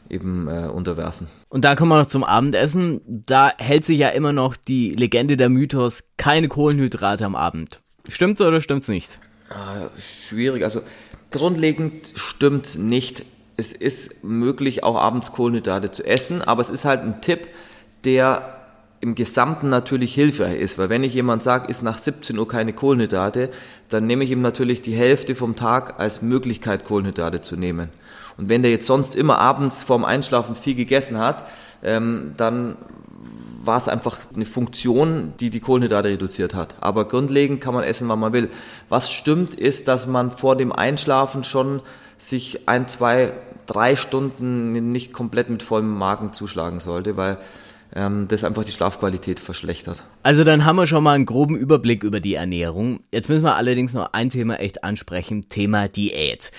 eben 0.10 0.48
äh, 0.48 0.68
unterwerfen. 0.68 1.28
Und 1.50 1.64
da 1.64 1.76
kommen 1.76 1.92
wir 1.92 2.00
noch 2.00 2.08
zum 2.08 2.24
Abendessen. 2.24 3.02
Da 3.06 3.52
hält 3.58 3.86
sich 3.86 3.98
ja 3.98 4.10
immer 4.10 4.34
noch 4.34 4.56
die 4.56 4.92
Legende 4.92 5.38
der 5.38 5.50
Mythos, 5.50 6.10
keine 6.18 6.48
Kohlenhydrate 6.48 7.26
am 7.26 7.36
Abend. 7.36 7.82
Stimmt's 8.10 8.42
oder 8.42 8.62
stimmt's 8.62 8.88
nicht? 8.88 9.20
Ah, 9.50 9.90
schwierig. 10.28 10.64
Also 10.64 10.82
grundlegend 11.32 12.14
stimmt's 12.16 12.78
nicht. 12.78 13.26
Es 13.58 13.74
ist 13.74 14.24
möglich, 14.24 14.84
auch 14.84 14.96
abends 14.96 15.32
Kohlenhydrate 15.32 15.92
zu 15.92 16.06
essen, 16.06 16.42
aber 16.42 16.62
es 16.62 16.70
ist 16.70 16.86
halt 16.86 17.02
ein 17.02 17.22
Tipp, 17.22 17.48
der 18.04 18.61
im 19.02 19.16
Gesamten 19.16 19.70
natürlich 19.70 20.14
hilfreich 20.14 20.60
ist, 20.60 20.78
weil 20.78 20.90
wenn 20.90 21.04
ich 21.04 21.16
jemand 21.16 21.42
sage, 21.42 21.68
ist 21.70 21.82
nach 21.82 21.98
17 21.98 22.38
Uhr 22.38 22.48
keine 22.48 22.72
Kohlenhydrate, 22.72 23.50
dann 23.90 24.06
nehme 24.06 24.24
ich 24.24 24.32
ihm 24.32 24.42
natürlich 24.42 24.84
die 24.84 24.94
Hälfte 24.94 25.36
vom 25.36 25.56
Tag 25.56 26.00
als 26.00 26.22
Möglichkeit, 26.22 26.86
Kohlenhydrate 26.86 27.42
zu 27.42 27.58
nehmen. 27.58 27.90
Und 28.38 28.48
wenn 28.48 28.62
der 28.62 28.72
jetzt 28.72 28.86
sonst 28.86 29.16
immer 29.16 29.40
abends 29.40 29.82
vorm 29.82 30.06
Einschlafen 30.06 30.56
viel 30.56 30.76
gegessen 30.76 31.18
hat, 31.18 31.48
ähm, 31.84 32.34
dann 32.38 32.78
war 33.64 33.78
es 33.78 33.88
einfach 33.88 34.18
eine 34.36 34.46
Funktion, 34.46 35.34
die 35.40 35.50
die 35.50 35.60
Kohlenhydrate 35.60 36.10
reduziert 36.10 36.54
hat. 36.54 36.76
Aber 36.80 37.08
grundlegend 37.08 37.60
kann 37.60 37.74
man 37.74 37.84
essen, 37.84 38.08
wann 38.08 38.20
man 38.20 38.34
will. 38.34 38.50
Was 38.88 39.12
stimmt, 39.12 39.56
ist, 39.56 39.88
dass 39.88 40.06
man 40.06 40.32
vor 40.32 40.56
dem 40.56 40.72
Einschlafen 40.72 41.44
schon 41.44 41.82
sich 42.20 42.68
ein, 42.68 42.88
zwei, 42.88 43.34
drei 43.66 43.96
Stunden 43.96 44.92
nicht 44.92 45.12
komplett 45.12 45.50
mit 45.50 45.64
vollem 45.64 45.98
Magen 45.98 46.34
zuschlagen 46.34 46.80
sollte, 46.80 47.18
weil 47.18 47.40
das 47.94 48.44
einfach 48.44 48.64
die 48.64 48.72
Schlafqualität 48.72 49.40
verschlechtert. 49.40 50.04
Also 50.24 50.44
dann 50.44 50.64
haben 50.66 50.78
wir 50.78 50.88
schon 50.88 51.04
mal 51.04 51.14
einen 51.14 51.26
groben 51.26 51.58
Überblick 51.58 52.04
über 52.04 52.20
die 52.22 52.36
Ernährung. 52.36 53.02
Jetzt 53.12 53.28
müssen 53.28 53.44
wir 53.44 53.56
allerdings 53.56 53.94
noch 53.94 54.14
ein 54.14 54.30
Thema 54.30 54.60
echt 54.60 54.84
ansprechen, 54.84 55.50
Thema 55.50 55.88
Diät. 55.90 56.52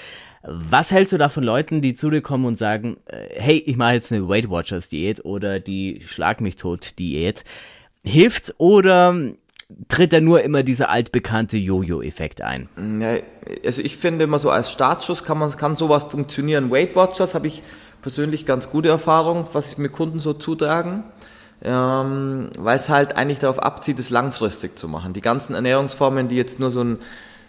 Was 0.42 0.90
hältst 0.90 1.12
du 1.12 1.18
da 1.18 1.28
von 1.28 1.44
Leuten, 1.44 1.80
die 1.82 1.94
zu 1.94 2.10
dir 2.10 2.20
kommen 2.20 2.44
und 2.46 2.58
sagen, 2.58 2.98
äh, 3.06 3.28
hey, 3.36 3.62
ich 3.64 3.76
mache 3.76 3.94
jetzt 3.94 4.12
eine 4.12 4.28
Weight 4.28 4.50
Watchers 4.50 4.88
Diät 4.88 5.24
oder 5.24 5.60
die 5.60 6.00
Schlag 6.04 6.40
mich 6.40 6.56
tot 6.56 6.98
Diät? 6.98 7.44
Hilft's 8.04 8.58
oder 8.58 9.14
tritt 9.88 10.12
da 10.12 10.20
nur 10.20 10.42
immer 10.42 10.62
dieser 10.64 10.90
altbekannte 10.90 11.56
Jojo-Effekt 11.56 12.42
ein? 12.42 12.68
Also 13.64 13.82
ich 13.82 13.96
finde 13.96 14.24
immer 14.24 14.38
so 14.38 14.50
als 14.50 14.70
Startschuss 14.70 15.24
kann 15.24 15.38
man 15.38 15.50
kann 15.56 15.76
sowas 15.76 16.04
funktionieren. 16.04 16.70
Weight 16.70 16.96
Watchers 16.96 17.34
habe 17.34 17.46
ich 17.46 17.62
persönlich 18.02 18.44
ganz 18.44 18.68
gute 18.68 18.88
Erfahrungen, 18.88 19.46
was 19.52 19.78
mir 19.78 19.88
Kunden 19.88 20.18
so 20.18 20.34
zutragen, 20.34 21.04
ähm, 21.64 22.50
weil 22.58 22.76
es 22.76 22.88
halt 22.88 23.16
eigentlich 23.16 23.38
darauf 23.38 23.58
abzieht, 23.58 23.98
es 23.98 24.10
langfristig 24.10 24.78
zu 24.78 24.88
machen. 24.88 25.12
Die 25.12 25.20
ganzen 25.20 25.54
Ernährungsformen, 25.54 26.28
die 26.28 26.36
jetzt 26.36 26.60
nur 26.60 26.70
so 26.70 26.82
ein 26.82 26.98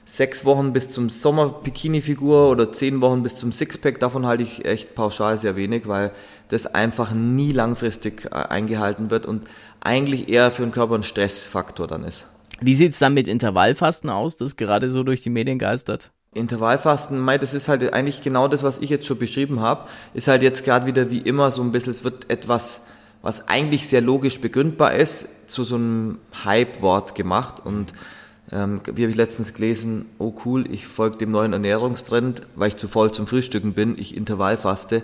sechs 0.06 0.46
Wochen 0.46 0.74
bis 0.74 0.90
zum 0.90 1.10
Sommer-Bikini-Figur 1.10 2.50
oder 2.50 2.72
zehn 2.72 3.02
Wochen 3.02 3.24
bis 3.24 3.38
zum 3.38 3.52
Sixpack, 3.52 4.00
davon 4.00 4.26
halte 4.26 4.44
ich 4.44 4.66
echt 4.66 4.96
pauschal 4.96 5.38
sehr 5.38 5.56
wenig, 5.56 5.88
weil 5.88 6.12
das 6.50 6.68
einfach 6.68 7.12
nie 7.12 7.52
langfristig 7.52 8.26
äh, 8.26 8.36
eingehalten 8.36 9.10
wird 9.10 9.26
und 9.26 9.44
eigentlich 9.82 10.30
eher 10.30 10.52
für 10.52 10.64
den 10.64 10.72
Körper 10.72 10.96
ein 10.96 11.04
Stressfaktor 11.04 11.88
dann 11.88 12.04
ist. 12.04 12.28
Wie 12.62 12.76
sieht's 12.76 13.00
dann 13.00 13.14
mit 13.14 13.28
Intervallfasten 13.28 14.10
aus, 14.10 14.38
das 14.38 14.56
gerade 14.56 14.90
so 14.90 15.04
durch 15.04 15.22
die 15.22 15.30
Medien 15.30 15.60
geistert? 15.60 16.12
Intervallfasten, 16.34 17.20
mei, 17.20 17.38
das 17.38 17.54
ist 17.54 17.68
halt 17.68 17.94
eigentlich 17.94 18.22
genau 18.22 18.48
das, 18.48 18.64
was 18.64 18.80
ich 18.80 18.90
jetzt 18.90 19.06
schon 19.06 19.20
beschrieben 19.20 19.60
habe, 19.60 19.88
ist 20.14 20.28
halt 20.28 20.42
jetzt 20.42 20.64
gerade 20.66 20.86
wieder 20.86 21.12
wie 21.12 21.20
immer 21.20 21.52
so 21.52 21.62
ein 21.62 21.72
bisschen, 21.72 21.92
es 21.92 22.04
wird 22.04 22.30
etwas, 22.30 22.82
was 23.24 23.48
eigentlich 23.48 23.88
sehr 23.88 24.02
logisch 24.02 24.40
begründbar 24.40 24.94
ist, 24.94 25.28
zu 25.48 25.64
so 25.64 25.76
einem 25.76 26.20
Hype-Wort 26.46 27.16
gemacht 27.16 27.66
und 27.66 27.94
ähm, 28.52 28.82
wie 28.86 29.02
habe 29.02 29.12
ich 29.12 29.18
letztens 29.18 29.54
gelesen, 29.54 30.06
oh 30.20 30.34
cool, 30.46 30.72
ich 30.72 30.86
folge 30.86 31.18
dem 31.18 31.32
neuen 31.32 31.54
Ernährungstrend, 31.54 32.42
weil 32.56 32.68
ich 32.68 32.78
zu 32.78 32.88
voll 32.88 33.12
zum 33.12 33.26
Frühstücken 33.26 33.74
bin, 33.74 33.98
ich 33.98 34.16
Intervallfaste. 34.16 35.02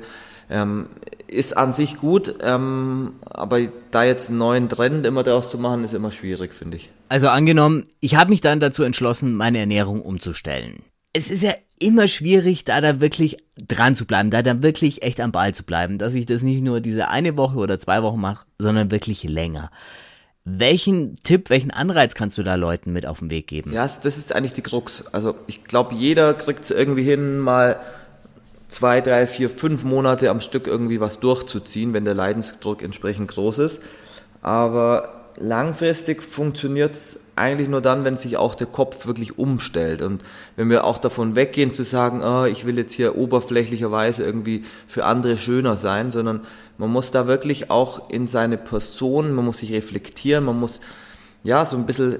Ähm, 0.51 0.87
ist 1.27 1.55
an 1.55 1.73
sich 1.73 1.97
gut, 1.97 2.35
ähm, 2.41 3.13
aber 3.23 3.61
da 3.91 4.03
jetzt 4.03 4.29
einen 4.29 4.39
neuen 4.39 4.69
Trend 4.69 5.05
immer 5.05 5.23
daraus 5.23 5.47
zu 5.47 5.57
machen, 5.57 5.83
ist 5.83 5.93
immer 5.93 6.11
schwierig, 6.11 6.53
finde 6.53 6.77
ich. 6.77 6.89
Also 7.07 7.29
angenommen, 7.29 7.85
ich 7.99 8.15
habe 8.15 8.31
mich 8.31 8.41
dann 8.41 8.59
dazu 8.59 8.83
entschlossen, 8.83 9.35
meine 9.35 9.59
Ernährung 9.59 10.01
umzustellen. 10.01 10.83
Es 11.13 11.29
ist 11.29 11.43
ja 11.43 11.53
immer 11.79 12.07
schwierig, 12.07 12.65
da 12.65 12.81
da 12.81 12.99
wirklich 12.99 13.37
dran 13.67 13.95
zu 13.95 14.05
bleiben, 14.05 14.29
da 14.29 14.41
dann 14.41 14.61
wirklich 14.61 15.01
echt 15.01 15.19
am 15.21 15.31
Ball 15.31 15.53
zu 15.53 15.63
bleiben, 15.63 15.97
dass 15.97 16.13
ich 16.13 16.25
das 16.25 16.43
nicht 16.43 16.61
nur 16.61 16.81
diese 16.81 17.07
eine 17.07 17.37
Woche 17.37 17.57
oder 17.57 17.79
zwei 17.79 18.03
Wochen 18.03 18.19
mache, 18.19 18.45
sondern 18.57 18.91
wirklich 18.91 19.23
länger. 19.23 19.71
Welchen 20.45 21.17
Tipp, 21.23 21.49
welchen 21.49 21.71
Anreiz 21.71 22.15
kannst 22.15 22.37
du 22.37 22.43
da 22.43 22.55
Leuten 22.55 22.91
mit 22.91 23.05
auf 23.05 23.19
den 23.19 23.29
Weg 23.29 23.47
geben? 23.47 23.71
Ja, 23.71 23.87
das 23.87 24.17
ist 24.17 24.35
eigentlich 24.35 24.53
die 24.53 24.61
Krux. 24.61 25.05
Also 25.13 25.35
ich 25.47 25.63
glaube, 25.63 25.95
jeder 25.95 26.33
kriegt 26.33 26.63
es 26.63 26.71
irgendwie 26.71 27.03
hin, 27.03 27.39
mal 27.39 27.79
zwei, 28.67 29.01
drei, 29.01 29.27
vier, 29.27 29.49
fünf 29.49 29.83
Monate 29.83 30.29
am 30.29 30.41
Stück 30.41 30.67
irgendwie 30.67 30.99
was 30.99 31.19
durchzuziehen, 31.19 31.93
wenn 31.93 32.05
der 32.05 32.13
Leidensdruck 32.13 32.81
entsprechend 32.81 33.29
groß 33.29 33.59
ist. 33.59 33.81
Aber 34.41 35.31
langfristig 35.37 36.23
funktioniert 36.23 36.95
es 36.95 37.19
eigentlich 37.39 37.69
nur 37.69 37.81
dann, 37.81 38.03
wenn 38.03 38.17
sich 38.17 38.37
auch 38.37 38.53
der 38.53 38.67
Kopf 38.67 39.07
wirklich 39.07 39.39
umstellt. 39.39 40.01
Und 40.01 40.21
wenn 40.55 40.69
wir 40.69 40.83
auch 40.83 40.97
davon 40.97 41.35
weggehen 41.35 41.73
zu 41.73 41.83
sagen, 41.83 42.21
oh, 42.21 42.45
ich 42.45 42.65
will 42.65 42.77
jetzt 42.77 42.93
hier 42.93 43.17
oberflächlicherweise 43.17 44.23
irgendwie 44.23 44.63
für 44.87 45.05
andere 45.05 45.37
schöner 45.37 45.77
sein, 45.77 46.11
sondern 46.11 46.41
man 46.77 46.91
muss 46.91 47.11
da 47.11 47.27
wirklich 47.27 47.71
auch 47.71 48.09
in 48.09 48.27
seine 48.27 48.57
Person, 48.57 49.33
man 49.33 49.45
muss 49.45 49.59
sich 49.59 49.73
reflektieren, 49.73 50.43
man 50.45 50.59
muss 50.59 50.81
ja 51.43 51.65
so 51.65 51.77
ein 51.77 51.85
bisschen 51.85 52.19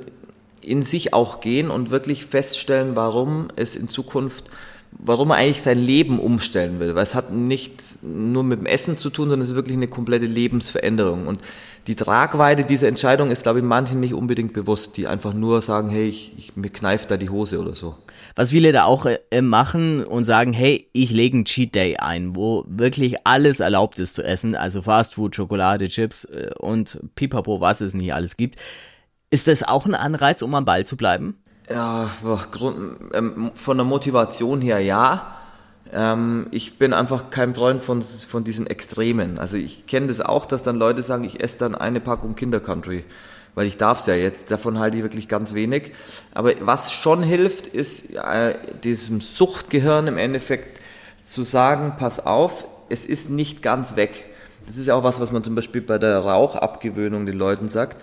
in 0.62 0.84
sich 0.84 1.14
auch 1.14 1.42
gehen 1.42 1.70
und 1.70 1.92
wirklich 1.92 2.26
feststellen, 2.26 2.96
warum 2.96 3.48
es 3.56 3.76
in 3.76 3.90
Zukunft 3.90 4.50
warum 4.92 5.32
er 5.32 5.38
eigentlich 5.38 5.62
sein 5.62 5.78
Leben 5.78 6.20
umstellen 6.20 6.80
will. 6.80 6.96
Weil 6.96 7.04
es 7.04 7.16
hat 7.16 7.32
nicht 7.32 8.04
nur 8.04 8.44
mit 8.44 8.60
dem 8.60 8.66
Essen 8.66 8.98
zu 8.98 9.10
tun, 9.10 9.30
sondern 9.30 9.44
es 9.44 9.50
ist 9.50 9.56
wirklich 9.56 9.78
eine 9.78 9.88
komplette 9.88 10.26
Lebensveränderung. 10.26 11.28
Und 11.28 11.42
die 11.88 11.96
Tragweite 11.96 12.64
dieser 12.64 12.88
Entscheidung 12.88 13.32
ist, 13.32 13.44
glaube 13.44 13.60
ich, 13.60 13.66
manchen 13.66 14.00
nicht 14.00 14.14
unbedingt 14.14 14.54
bewusst, 14.54 14.98
die 14.98 15.08
einfach 15.08 15.34
nur 15.34 15.62
sagen, 15.62 15.90
hey, 15.90 16.08
ich, 16.08 16.34
ich 16.38 16.56
mir 16.56 16.70
kneift 16.70 17.10
da 17.10 17.18
die 17.18 17.30
Hose 17.30 17.60
oder 17.60 17.74
so. 17.74 17.96
Was 18.36 18.52
viele 18.52 18.72
da 18.72 18.84
auch 18.84 19.06
äh, 19.06 19.42
machen 19.42 20.04
und 20.04 20.26
sagen, 20.26 20.54
hey, 20.54 20.88
ich 20.94 21.12
lege 21.12 21.38
einen 21.38 21.46
Cheat 21.46 21.74
Day 21.74 21.98
ein, 21.98 22.36
wo 22.36 22.66
wirklich 22.68 23.26
alles 23.26 23.60
erlaubt 23.60 24.00
ist 24.00 24.16
zu 24.16 24.24
essen, 24.24 24.56
also 24.56 24.82
Fast 24.82 25.16
Food, 25.16 25.36
Schokolade, 25.36 25.88
Chips 25.88 26.26
äh, 26.26 26.52
und 26.60 27.00
Pipapo, 27.16 27.62
was 27.62 27.82
es 27.82 27.94
nicht 27.94 28.14
alles 28.14 28.38
gibt. 28.38 28.58
Ist 29.32 29.48
das 29.48 29.64
auch 29.64 29.86
ein 29.86 29.96
Anreiz, 29.96 30.42
um 30.42 30.54
am 30.56 30.66
Ball 30.66 30.86
zu 30.86 30.98
bleiben? 30.98 31.38
Ja, 31.70 32.10
ähm, 33.14 33.52
von 33.54 33.78
der 33.78 33.86
Motivation 33.86 34.60
her 34.60 34.80
ja. 34.80 35.36
Ähm, 35.94 36.48
ich 36.50 36.80
bin 36.80 36.94
einfach 36.94 37.30
kein 37.30 37.54
Freund 37.54 37.84
von, 37.84 38.02
von 38.02 38.44
diesen 38.44 38.66
Extremen. 38.66 39.38
Also 39.38 39.58
ich 39.58 39.86
kenne 39.86 40.08
das 40.08 40.20
auch, 40.20 40.46
dass 40.48 40.64
dann 40.64 40.78
Leute 40.78 41.04
sagen, 41.04 41.24
ich 41.24 41.44
esse 41.44 41.58
dann 41.58 41.76
eine 41.76 42.00
Packung 42.00 42.36
Kinder 42.36 42.60
Country, 42.60 43.06
weil 43.54 43.68
ich 43.68 43.78
darf 43.78 44.00
es 44.00 44.08
ja 44.08 44.16
jetzt. 44.16 44.50
Davon 44.50 44.80
halte 44.80 44.98
ich 44.98 45.04
wirklich 45.04 45.28
ganz 45.28 45.54
wenig. 45.54 45.92
Aber 46.34 46.54
was 46.62 46.92
schon 46.92 47.22
hilft, 47.22 47.68
ist 47.68 48.16
äh, 48.16 48.56
diesem 48.84 49.22
Suchtgehirn 49.22 50.08
im 50.08 50.18
Endeffekt 50.18 50.82
zu 51.24 51.44
sagen, 51.44 51.94
pass 52.00 52.26
auf, 52.26 52.66
es 52.90 53.06
ist 53.06 53.30
nicht 53.30 53.62
ganz 53.62 53.96
weg. 53.96 54.26
Das 54.66 54.78
ist 54.78 54.88
ja 54.88 54.96
auch 54.96 55.04
was, 55.04 55.20
was 55.20 55.32
man 55.32 55.44
zum 55.44 55.54
Beispiel 55.54 55.82
bei 55.82 56.00
der 56.00 56.18
Rauchabgewöhnung 56.18 57.28
den 57.28 57.38
Leuten 57.38 57.70
sagt 57.70 57.98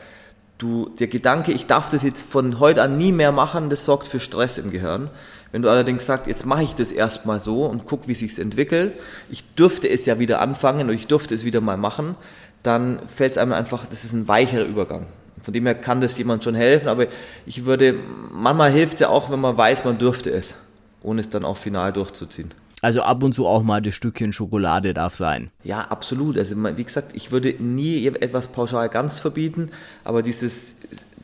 du, 0.58 0.88
der 0.98 1.06
Gedanke, 1.06 1.52
ich 1.52 1.66
darf 1.66 1.90
das 1.90 2.02
jetzt 2.02 2.26
von 2.26 2.58
heute 2.60 2.82
an 2.82 2.96
nie 2.98 3.12
mehr 3.12 3.32
machen, 3.32 3.70
das 3.70 3.84
sorgt 3.84 4.06
für 4.06 4.20
Stress 4.20 4.58
im 4.58 4.70
Gehirn. 4.70 5.10
Wenn 5.52 5.62
du 5.62 5.70
allerdings 5.70 6.06
sagst, 6.06 6.26
jetzt 6.26 6.44
mache 6.44 6.62
ich 6.62 6.74
das 6.74 6.92
erstmal 6.92 7.40
so 7.40 7.64
und 7.64 7.84
guck, 7.84 8.08
wie 8.08 8.14
sich's 8.14 8.38
entwickelt, 8.38 8.92
ich 9.30 9.54
dürfte 9.54 9.88
es 9.88 10.06
ja 10.06 10.18
wieder 10.18 10.40
anfangen 10.40 10.88
und 10.88 10.94
ich 10.94 11.06
dürfte 11.06 11.34
es 11.34 11.44
wieder 11.44 11.60
mal 11.60 11.76
machen, 11.76 12.16
dann 12.62 12.98
fällt 13.08 13.32
es 13.32 13.38
einem 13.38 13.52
einfach, 13.52 13.86
das 13.86 14.04
ist 14.04 14.12
ein 14.12 14.28
weicherer 14.28 14.64
Übergang. 14.64 15.06
Von 15.42 15.52
dem 15.52 15.66
her 15.66 15.74
kann 15.74 16.00
das 16.00 16.18
jemand 16.18 16.42
schon 16.42 16.54
helfen, 16.54 16.88
aber 16.88 17.06
ich 17.44 17.64
würde, 17.64 17.94
manchmal 18.32 18.72
hilft 18.72 18.94
es 18.94 19.00
ja 19.00 19.08
auch, 19.08 19.30
wenn 19.30 19.40
man 19.40 19.56
weiß, 19.56 19.84
man 19.84 19.98
dürfte 19.98 20.30
es, 20.30 20.54
ohne 21.02 21.20
es 21.20 21.28
dann 21.28 21.44
auch 21.44 21.56
final 21.56 21.92
durchzuziehen. 21.92 22.52
Also 22.82 23.02
ab 23.02 23.22
und 23.22 23.34
zu 23.34 23.46
auch 23.46 23.62
mal 23.62 23.80
das 23.80 23.94
Stückchen 23.94 24.32
Schokolade 24.32 24.92
darf 24.92 25.14
sein. 25.14 25.50
Ja, 25.64 25.82
absolut. 25.82 26.36
Also 26.36 26.56
wie 26.76 26.84
gesagt, 26.84 27.12
ich 27.14 27.32
würde 27.32 27.54
nie 27.58 28.06
etwas 28.06 28.48
pauschal 28.48 28.88
ganz 28.88 29.20
verbieten, 29.20 29.70
aber 30.04 30.22
dieses 30.22 30.74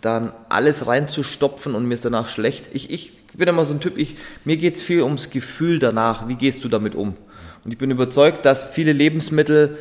dann 0.01 0.33
alles 0.49 0.87
reinzustopfen 0.87 1.75
und 1.75 1.87
mir 1.87 1.95
ist 1.95 2.05
danach 2.05 2.29
schlecht. 2.29 2.67
Ich, 2.73 2.91
ich 2.91 3.13
bin 3.35 3.49
immer 3.49 3.65
so 3.65 3.73
ein 3.73 3.81
Typ, 3.81 3.97
ich, 3.97 4.17
mir 4.45 4.57
geht 4.57 4.77
es 4.77 4.83
viel 4.83 5.03
ums 5.03 5.31
Gefühl 5.31 5.79
danach. 5.79 6.29
Wie 6.29 6.35
gehst 6.35 6.65
du 6.65 6.69
damit 6.69 6.95
um? 6.95 7.15
Und 7.65 7.73
ich 7.73 7.79
bin 7.79 7.91
überzeugt, 7.91 8.45
dass 8.45 8.65
viele 8.65 8.93
Lebensmittel 8.93 9.79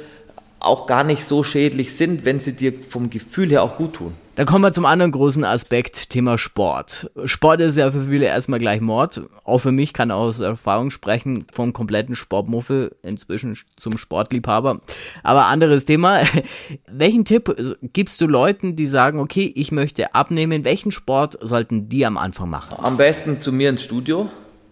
auch 0.61 0.85
gar 0.85 1.03
nicht 1.03 1.27
so 1.27 1.43
schädlich 1.43 1.95
sind, 1.95 2.25
wenn 2.25 2.39
sie 2.39 2.53
dir 2.53 2.73
vom 2.89 3.09
Gefühl 3.09 3.49
her 3.49 3.63
auch 3.63 3.75
gut 3.75 3.93
tun. 3.93 4.13
Dann 4.35 4.45
kommen 4.45 4.63
wir 4.63 4.71
zum 4.71 4.85
anderen 4.85 5.11
großen 5.11 5.43
Aspekt, 5.43 6.09
Thema 6.09 6.37
Sport. 6.37 7.11
Sport 7.25 7.59
ist 7.61 7.77
ja 7.77 7.91
für 7.91 8.05
viele 8.05 8.27
erstmal 8.27 8.59
gleich 8.59 8.79
Mord. 8.79 9.21
Auch 9.43 9.59
für 9.59 9.73
mich 9.73 9.93
kann 9.93 10.09
aus 10.09 10.39
Erfahrung 10.39 10.89
sprechen, 10.89 11.45
vom 11.53 11.73
kompletten 11.73 12.15
Sportmuffel 12.15 12.95
inzwischen 13.03 13.57
zum 13.77 13.97
Sportliebhaber. 13.97 14.79
Aber 15.21 15.45
anderes 15.47 15.83
Thema. 15.83 16.21
Welchen 16.87 17.25
Tipp 17.25 17.53
gibst 17.93 18.21
du 18.21 18.27
Leuten, 18.27 18.77
die 18.77 18.87
sagen, 18.87 19.19
okay, 19.19 19.51
ich 19.53 19.73
möchte 19.73 20.15
abnehmen? 20.15 20.63
Welchen 20.63 20.91
Sport 20.91 21.37
sollten 21.41 21.89
die 21.89 22.05
am 22.05 22.17
Anfang 22.17 22.49
machen? 22.49 22.83
Am 22.83 22.95
besten 22.95 23.41
zu 23.41 23.51
mir 23.51 23.69
ins 23.69 23.83
Studio. 23.83 24.29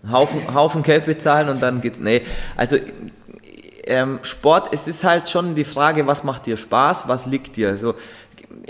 Haufen, 0.09 0.53
Haufen 0.53 0.83
Geld 0.83 1.05
bezahlen 1.05 1.49
und 1.49 1.61
dann 1.61 1.81
geht's, 1.81 1.99
nee. 1.99 2.21
Also, 2.55 2.77
ähm, 3.89 4.19
Sport, 4.21 4.69
es 4.71 4.87
ist 4.87 5.03
halt 5.03 5.29
schon 5.29 5.55
die 5.55 5.63
Frage, 5.63 6.07
was 6.07 6.23
macht 6.23 6.45
dir 6.45 6.57
Spaß, 6.57 7.07
was 7.07 7.25
liegt 7.25 7.57
dir? 7.57 7.69
Also, 7.69 7.95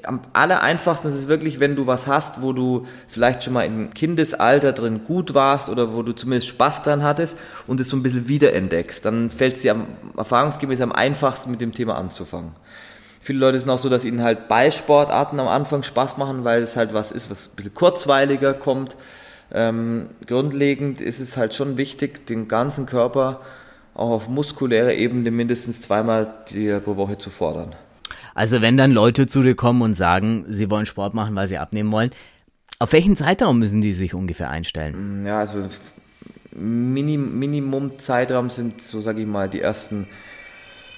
am 0.03 0.21
aller 0.33 0.61
einfachsten 0.61 1.09
ist 1.09 1.15
es 1.15 1.27
wirklich, 1.27 1.59
wenn 1.59 1.75
du 1.75 1.88
was 1.88 2.07
hast, 2.07 2.41
wo 2.41 2.53
du 2.53 2.85
vielleicht 3.07 3.43
schon 3.43 3.53
mal 3.53 3.65
im 3.65 3.93
Kindesalter 3.93 4.71
drin 4.73 5.01
gut 5.03 5.33
warst 5.33 5.69
oder 5.69 5.93
wo 5.93 6.03
du 6.03 6.13
zumindest 6.13 6.47
Spaß 6.47 6.83
dran 6.83 7.03
hattest 7.03 7.38
und 7.67 7.79
es 7.79 7.89
so 7.89 7.97
ein 7.97 8.03
bisschen 8.03 8.27
wiederentdeckst. 8.27 9.03
Dann 9.05 9.29
fällt 9.29 9.55
es 9.55 9.61
dir 9.61 9.71
am, 9.71 9.88
erfahrungsgemäß 10.17 10.81
am 10.81 10.91
einfachsten 10.91 11.51
mit 11.51 11.61
dem 11.61 11.73
Thema 11.73 11.95
anzufangen. 11.95 12.51
Viele 13.21 13.39
Leute 13.39 13.59
sind 13.59 13.69
auch 13.69 13.79
so, 13.79 13.89
dass 13.89 14.05
ihnen 14.05 14.23
halt 14.23 14.47
Ballsportarten 14.47 15.39
am 15.39 15.47
Anfang 15.47 15.83
Spaß 15.83 16.17
machen, 16.17 16.45
weil 16.45 16.61
es 16.61 16.75
halt 16.75 16.93
was 16.93 17.11
ist, 17.11 17.29
was 17.29 17.49
ein 17.49 17.55
bisschen 17.55 17.73
kurzweiliger 17.73 18.53
kommt. 18.53 18.95
Ähm, 19.51 20.07
grundlegend 20.25 21.01
ist 21.01 21.19
es 21.19 21.38
halt 21.38 21.55
schon 21.55 21.77
wichtig, 21.77 22.25
den 22.27 22.47
ganzen 22.47 22.85
Körper 22.85 23.41
auch 23.99 24.11
auf 24.11 24.27
muskulärer 24.27 24.93
Ebene 24.93 25.31
mindestens 25.31 25.81
zweimal 25.81 26.33
pro 26.83 26.95
Woche 26.95 27.17
zu 27.17 27.29
fordern. 27.29 27.75
Also 28.33 28.61
wenn 28.61 28.77
dann 28.77 28.91
Leute 28.91 29.27
zu 29.27 29.43
dir 29.43 29.55
kommen 29.55 29.81
und 29.81 29.95
sagen, 29.95 30.45
sie 30.47 30.69
wollen 30.69 30.85
Sport 30.85 31.13
machen, 31.13 31.35
weil 31.35 31.47
sie 31.47 31.57
abnehmen 31.57 31.91
wollen, 31.91 32.11
auf 32.79 32.93
welchen 32.93 33.17
Zeitraum 33.17 33.59
müssen 33.59 33.81
die 33.81 33.93
sich 33.93 34.13
ungefähr 34.13 34.49
einstellen? 34.49 35.23
Mm, 35.23 35.27
ja, 35.27 35.39
also 35.39 35.67
Minim, 36.51 37.37
Minimum 37.37 37.99
Zeitraum 37.99 38.49
sind, 38.49 38.81
so 38.81 39.01
sage 39.01 39.21
ich 39.21 39.27
mal, 39.27 39.49
die 39.49 39.59
ersten 39.59 40.07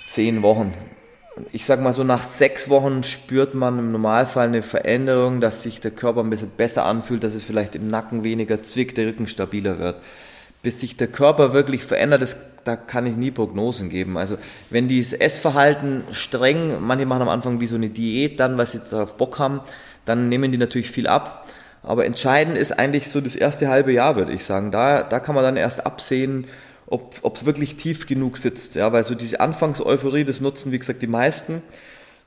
zehn 0.06 0.44
Wochen. 0.44 0.74
Ich 1.52 1.66
sage 1.66 1.82
mal 1.82 1.94
so, 1.94 2.04
nach 2.04 2.22
sechs 2.22 2.70
Wochen 2.70 3.04
spürt 3.04 3.56
man 3.56 3.80
im 3.80 3.92
Normalfall 3.92 4.48
eine 4.48 4.62
Veränderung, 4.62 5.42
dass 5.42 5.64
sich 5.64 5.80
der 5.80 5.92
Körper 5.92 6.22
ein 6.22 6.30
bisschen 6.30 6.52
besser 6.56 6.86
anfühlt, 6.86 7.24
dass 7.24 7.34
es 7.34 7.44
vielleicht 7.44 7.74
im 7.74 7.90
Nacken 7.90 8.24
weniger 8.24 8.62
zwickt, 8.62 8.98
der 8.98 9.08
Rücken 9.08 9.28
stabiler 9.28 9.80
wird 9.80 9.96
bis 10.62 10.80
sich 10.80 10.98
der 10.98 11.08
Körper 11.08 11.54
wirklich 11.54 11.84
verändert, 11.84 12.22
das, 12.22 12.38
da 12.64 12.76
kann 12.76 13.06
ich 13.06 13.16
nie 13.16 13.32
Prognosen 13.32 13.90
geben. 13.90 14.18
Also 14.18 14.38
wenn 14.70 14.88
dieses 14.88 15.14
Essverhalten 15.14 16.04
streng, 16.12 16.78
manche 16.82 17.06
machen 17.06 17.24
am 17.24 17.30
Anfang 17.30 17.60
wie 17.60 17.68
so 17.68 17.76
eine 17.76 17.90
Diät, 17.90 18.40
dann, 18.40 18.58
weil 18.58 18.68
sie 18.68 18.80
darauf 18.90 19.18
Bock 19.18 19.40
haben, 19.40 19.62
dann 20.06 20.30
nehmen 20.30 20.52
die 20.52 20.58
natürlich 20.58 20.92
viel 20.92 21.08
ab. 21.08 21.48
Aber 21.84 22.06
entscheidend 22.06 22.58
ist 22.58 22.78
eigentlich 22.78 23.10
so 23.10 23.22
das 23.22 23.36
erste 23.36 23.70
halbe 23.70 23.92
Jahr, 23.92 24.16
würde 24.16 24.34
ich 24.34 24.46
sagen. 24.46 24.72
Da, 24.72 25.02
da 25.02 25.20
kann 25.20 25.34
man 25.34 25.44
dann 25.44 25.58
erst 25.58 25.86
absehen, 25.86 26.46
ob 26.86 27.36
es 27.36 27.46
wirklich 27.46 27.78
tief 27.78 28.06
genug 28.06 28.38
sitzt. 28.38 28.76
Ja, 28.76 28.92
weil 28.92 29.04
so 29.04 29.16
diese 29.16 29.40
Anfangseuphorie, 29.40 30.26
das 30.26 30.42
nutzen, 30.42 30.72
wie 30.72 30.80
gesagt, 30.80 31.02
die 31.02 31.08
meisten. 31.08 31.64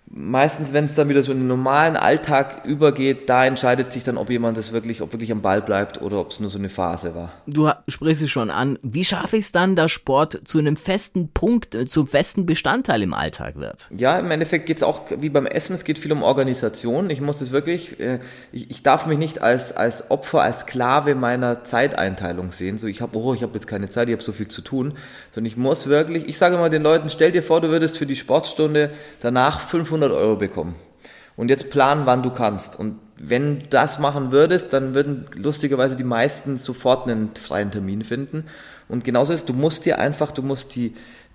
Meistens, 0.06 0.72
wenn 0.72 0.84
es 0.84 0.94
dann 0.94 1.08
wieder 1.08 1.22
so 1.22 1.32
in 1.32 1.38
den 1.38 1.48
normalen 1.48 1.96
Alltag 1.96 2.64
übergeht, 2.64 3.28
da 3.28 3.46
entscheidet 3.46 3.92
sich 3.92 4.04
dann, 4.04 4.18
ob 4.18 4.28
jemand 4.28 4.58
das 4.58 4.72
wirklich, 4.72 5.00
ob 5.00 5.12
wirklich 5.12 5.32
am 5.32 5.40
Ball 5.40 5.62
bleibt 5.62 6.02
oder 6.02 6.20
ob 6.20 6.30
es 6.30 6.40
nur 6.40 6.50
so 6.50 6.58
eine 6.58 6.68
Phase 6.68 7.14
war. 7.14 7.32
Du 7.46 7.70
sprichst 7.88 8.22
es 8.22 8.30
schon 8.30 8.50
an. 8.50 8.78
Wie 8.82 9.04
schaffe 9.04 9.36
ich 9.36 9.46
es 9.46 9.52
dann, 9.52 9.76
dass 9.76 9.90
Sport 9.90 10.42
zu 10.44 10.58
einem 10.58 10.76
festen 10.76 11.30
Punkt, 11.32 11.74
äh, 11.74 11.86
zum 11.86 12.06
festen 12.06 12.44
Bestandteil 12.44 13.02
im 13.02 13.14
Alltag 13.14 13.56
wird? 13.56 13.88
Ja, 13.96 14.18
im 14.18 14.30
Endeffekt 14.30 14.66
geht 14.66 14.76
es 14.76 14.82
auch 14.82 15.04
wie 15.18 15.30
beim 15.30 15.46
Essen, 15.46 15.74
es 15.74 15.84
geht 15.84 15.98
viel 15.98 16.12
um 16.12 16.22
Organisation. 16.22 17.08
Ich 17.08 17.20
muss 17.20 17.38
das 17.38 17.50
wirklich, 17.50 17.98
äh, 17.98 18.20
ich, 18.52 18.70
ich 18.70 18.82
darf 18.82 19.06
mich 19.06 19.18
nicht 19.18 19.42
als, 19.42 19.72
als 19.72 20.10
Opfer, 20.10 20.42
als 20.42 20.60
Sklave 20.60 21.14
meiner 21.14 21.64
Zeiteinteilung 21.64 22.52
sehen. 22.52 22.78
So, 22.78 22.86
ich 22.86 23.00
habe, 23.00 23.16
oh, 23.18 23.32
ich 23.32 23.42
habe 23.42 23.54
jetzt 23.54 23.66
keine 23.66 23.88
Zeit, 23.88 24.08
ich 24.08 24.14
habe 24.14 24.22
so 24.22 24.32
viel 24.32 24.48
zu 24.48 24.60
tun. 24.60 24.94
Sondern 25.34 25.46
ich 25.46 25.56
muss 25.56 25.86
wirklich, 25.86 26.28
ich 26.28 26.36
sage 26.36 26.56
immer 26.56 26.70
den 26.70 26.82
Leuten, 26.82 27.08
stell 27.08 27.32
dir 27.32 27.42
vor, 27.42 27.62
du 27.62 27.70
würdest 27.70 27.96
für 27.96 28.06
die 28.06 28.16
Sportstunde 28.16 28.90
danach 29.20 29.60
500 29.60 29.93
500 29.94 30.12
Euro 30.12 30.36
bekommen. 30.36 30.74
Und 31.36 31.48
jetzt 31.48 31.70
plan, 31.70 32.06
wann 32.06 32.22
du 32.22 32.30
kannst. 32.30 32.78
Und 32.78 32.98
wenn 33.16 33.60
du 33.60 33.66
das 33.66 33.98
machen 33.98 34.32
würdest, 34.32 34.72
dann 34.72 34.94
würden 34.94 35.26
lustigerweise 35.34 35.96
die 35.96 36.04
meisten 36.04 36.58
sofort 36.58 37.08
einen 37.08 37.30
freien 37.34 37.70
Termin 37.70 38.02
finden. 38.02 38.44
Und 38.88 39.04
genauso 39.04 39.32
ist, 39.32 39.48
du 39.48 39.52
musst 39.52 39.84
dir 39.84 39.98
einfach, 39.98 40.32
du 40.32 40.42
musst 40.42 40.74
die, 40.74 40.94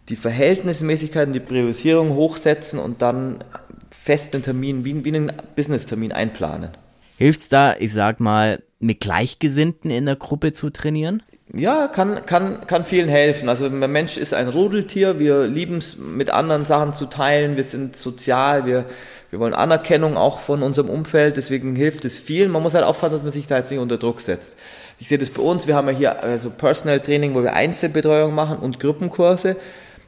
die 0.10 0.16
Verhältnismäßigkeiten, 0.16 1.34
die 1.34 1.39
Priorisierung 1.39 2.16
hochsetzen 2.16 2.80
und 2.80 3.01
dann 3.01 3.44
fest 3.92 4.34
einen 4.34 4.44
Termin, 4.44 4.86
wie, 4.86 5.04
wie 5.04 5.16
einen 5.16 5.32
Business-Termin 5.56 6.12
einplanen. 6.12 6.72
Hilft's 7.18 7.50
da, 7.50 7.75
ich 7.78 7.92
sag 7.92 8.20
mal, 8.20 8.63
mit 8.80 9.01
Gleichgesinnten 9.01 9.92
in 9.92 10.06
der 10.06 10.16
Gruppe 10.16 10.54
zu 10.54 10.70
trainieren? 10.70 11.24
Ja, 11.51 11.88
kann, 11.88 12.25
kann, 12.27 12.68
kann 12.68 12.86
vielen 12.86 13.10
helfen. 13.10 13.50
Also 13.50 13.68
der 13.68 13.88
Mensch 13.88 14.18
ist 14.18 14.36
ein 14.36 14.50
Rudeltier, 14.50 15.18
wir 15.18 15.48
lieben 15.48 15.77
es 15.77 15.98
mit 15.98 16.29
anderen 16.29 16.65
Sachen 16.65 16.94
zu 16.94 17.08
teilen, 17.08 17.58
wir 17.58 17.63
sind 17.63 17.96
sozial, 17.96 18.68
wir, 18.68 18.86
wir 19.32 19.39
wollen 19.39 19.56
Anerkennung 19.56 20.15
auch 20.15 20.41
von 20.41 20.62
unserem 20.62 20.89
Umfeld, 20.89 21.38
deswegen 21.38 21.75
hilft 21.75 22.06
es 22.06 22.20
vielen. 22.20 22.51
Man 22.51 22.62
muss 22.62 22.75
halt 22.75 22.86
aufpassen, 22.86 23.13
dass 23.13 23.24
man 23.24 23.32
sich 23.32 23.48
da 23.48 23.58
jetzt 23.58 23.72
nicht 23.72 23.79
unter 23.79 23.98
Druck 23.98 24.22
setzt. 24.22 24.58
Ich 25.00 25.08
sehe 25.08 25.18
das 25.18 25.32
bei 25.32 25.41
uns, 25.41 25.65
wir 25.65 25.75
haben 25.75 25.88
ja 25.88 25.94
hier 25.96 26.24
also 26.24 26.51
Personal 26.51 27.00
Training, 27.00 27.34
wo 27.34 27.41
wir 27.41 27.53
Einzelbetreuung 27.53 28.36
machen 28.36 28.58
und 28.58 28.79
Gruppenkurse. 28.79 29.56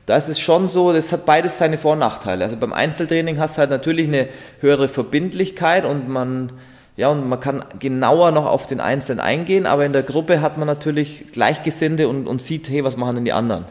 Da 0.05 0.17
ist 0.17 0.29
es 0.29 0.39
schon 0.39 0.67
so, 0.67 0.93
das 0.93 1.11
hat 1.11 1.25
beides 1.25 1.57
seine 1.57 1.79
Vor- 1.79 1.93
und 1.93 1.99
Nachteile. 1.99 2.43
Also 2.43 2.55
beim 2.55 2.73
Einzeltraining 2.73 3.39
hast 3.39 3.55
du 3.55 3.59
halt 3.59 3.71
natürlich 3.71 4.07
eine 4.07 4.27
höhere 4.59 4.87
Verbindlichkeit 4.87 5.85
und 5.85 6.07
man 6.07 6.51
ja, 6.97 7.09
und 7.09 7.27
man 7.27 7.39
kann 7.39 7.63
genauer 7.79 8.31
noch 8.31 8.45
auf 8.45 8.67
den 8.67 8.79
Einzelnen 8.79 9.19
eingehen, 9.19 9.65
aber 9.65 9.85
in 9.85 9.93
der 9.93 10.03
Gruppe 10.03 10.41
hat 10.41 10.57
man 10.57 10.67
natürlich 10.67 11.31
Gleichgesinnte 11.31 12.07
und, 12.07 12.27
und 12.27 12.41
sieht, 12.41 12.69
hey, 12.69 12.83
was 12.83 12.97
machen 12.97 13.15
denn 13.15 13.25
die 13.25 13.33
anderen? 13.33 13.65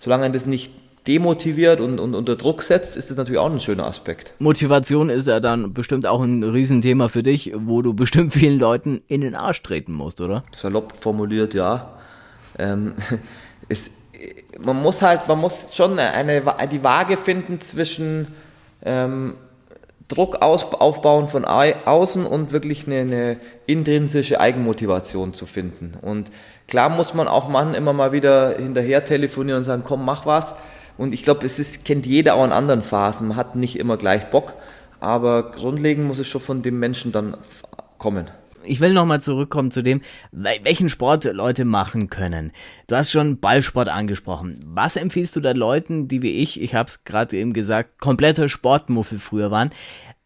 Solange 0.00 0.24
man 0.24 0.32
das 0.32 0.46
nicht 0.46 0.72
demotiviert 1.06 1.80
und, 1.80 2.00
und 2.00 2.14
unter 2.14 2.34
Druck 2.34 2.62
setzt, 2.62 2.96
ist 2.96 3.10
das 3.10 3.16
natürlich 3.16 3.38
auch 3.38 3.50
ein 3.50 3.60
schöner 3.60 3.86
Aspekt. 3.86 4.32
Motivation 4.38 5.10
ist 5.10 5.28
ja 5.28 5.38
dann 5.38 5.74
bestimmt 5.74 6.06
auch 6.06 6.22
ein 6.22 6.42
Riesenthema 6.42 7.08
für 7.08 7.22
dich, 7.22 7.52
wo 7.54 7.82
du 7.82 7.94
bestimmt 7.94 8.32
vielen 8.32 8.58
Leuten 8.58 9.02
in 9.06 9.20
den 9.20 9.34
Arsch 9.34 9.62
treten 9.62 9.92
musst, 9.92 10.20
oder? 10.20 10.44
Salopp 10.52 10.94
formuliert, 10.98 11.54
ja. 11.54 11.90
Ähm, 12.58 12.94
es, 13.68 13.90
man 14.64 14.80
muss 14.82 15.02
halt, 15.02 15.28
man 15.28 15.38
muss 15.38 15.76
schon 15.76 15.98
eine, 15.98 16.42
die 16.72 16.82
Waage 16.82 17.16
finden 17.16 17.60
zwischen 17.60 18.28
ähm, 18.84 19.34
Druck 20.08 20.42
aufbauen 20.42 21.28
von 21.28 21.44
außen 21.44 22.26
und 22.26 22.52
wirklich 22.52 22.86
eine, 22.86 23.00
eine, 23.00 23.36
intrinsische 23.66 24.38
Eigenmotivation 24.38 25.32
zu 25.32 25.46
finden. 25.46 25.94
Und 26.02 26.30
klar 26.68 26.90
muss 26.90 27.14
man 27.14 27.26
auch 27.26 27.48
Mann 27.48 27.74
immer 27.74 27.94
mal 27.94 28.12
wieder 28.12 28.56
hinterher 28.56 29.04
telefonieren 29.04 29.58
und 29.58 29.64
sagen, 29.64 29.82
komm, 29.84 30.04
mach 30.04 30.26
was. 30.26 30.54
Und 30.98 31.14
ich 31.14 31.24
glaube, 31.24 31.46
es 31.46 31.58
ist, 31.58 31.84
kennt 31.84 32.06
jeder 32.06 32.34
auch 32.34 32.44
in 32.44 32.52
anderen 32.52 32.82
Phasen. 32.82 33.28
Man 33.28 33.36
hat 33.36 33.56
nicht 33.56 33.78
immer 33.78 33.96
gleich 33.96 34.28
Bock, 34.30 34.52
aber 35.00 35.50
grundlegend 35.52 36.06
muss 36.06 36.18
es 36.18 36.28
schon 36.28 36.40
von 36.40 36.62
dem 36.62 36.78
Menschen 36.78 37.10
dann 37.10 37.36
kommen 37.98 38.30
ich 38.64 38.80
will 38.80 38.92
nochmal 38.92 39.20
zurückkommen 39.22 39.70
zu 39.70 39.82
dem, 39.82 40.00
welchen 40.32 40.88
Sport 40.88 41.24
Leute 41.24 41.64
machen 41.64 42.10
können. 42.10 42.52
Du 42.86 42.96
hast 42.96 43.10
schon 43.10 43.38
Ballsport 43.40 43.88
angesprochen. 43.88 44.60
Was 44.66 44.96
empfiehlst 44.96 45.36
du 45.36 45.40
da 45.40 45.52
Leuten, 45.52 46.08
die 46.08 46.22
wie 46.22 46.42
ich, 46.42 46.60
ich 46.60 46.74
habe 46.74 46.88
es 46.88 47.04
gerade 47.04 47.36
eben 47.36 47.52
gesagt, 47.52 48.00
kompletter 48.00 48.48
Sportmuffel 48.48 49.18
früher 49.18 49.50
waren? 49.50 49.70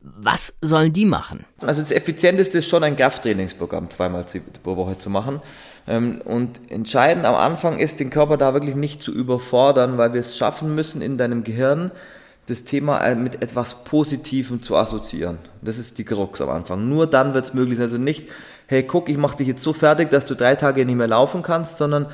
Was 0.01 0.59
sollen 0.61 0.93
die 0.93 1.07
machen? 1.07 1.45
Also 1.61 1.83
das 1.83 1.91
Effizienteste 1.91 2.59
ist 2.59 2.69
schon 2.69 2.85
ein 2.85 2.97
Krafttrainingsprogramm 2.97 3.91
zweimal 3.91 4.25
pro 4.63 4.77
Woche 4.77 4.97
zu 4.99 5.11
machen. 5.11 5.43
Ähm, 5.89 6.21
und 6.25 6.61
entscheidend 6.71 7.25
am 7.25 7.35
Anfang 7.35 7.79
ist, 7.79 7.99
den 7.99 8.11
Körper 8.11 8.37
da 8.37 8.55
wirklich 8.55 8.77
nicht 8.77 9.03
zu 9.03 9.13
überfordern, 9.13 9.99
weil 9.99 10.13
wir 10.13 10.21
es 10.21 10.37
schaffen 10.37 10.75
müssen, 10.75 11.03
in 11.03 11.19
deinem 11.19 11.45
Gehirn 11.45 11.91
das 12.49 12.65
Thema 12.65 12.99
äh, 13.01 13.15
mit 13.15 13.43
etwas 13.43 13.85
Positivem 13.85 14.63
zu 14.63 14.75
assoziieren. 14.77 15.39
Das 15.61 15.79
ist 15.79 15.99
die 15.99 16.05
Krux 16.05 16.41
am 16.41 16.49
Anfang. 16.49 16.89
Nur 16.89 17.07
dann 17.07 17.35
wird 17.35 17.45
es 17.45 17.55
möglich 17.55 17.77
sein. 17.77 17.85
Also 17.85 17.99
nicht, 17.99 18.29
hey, 18.67 18.83
guck, 18.83 19.09
ich 19.09 19.19
mache 19.19 19.37
dich 19.37 19.49
jetzt 19.49 19.63
so 19.63 19.73
fertig, 19.73 20.11
dass 20.11 20.25
du 20.25 20.35
drei 20.35 20.57
Tage 20.57 20.85
nicht 20.85 20.97
mehr 20.97 21.09
laufen 21.09 21.43
kannst, 21.43 21.77
sondern 21.77 22.07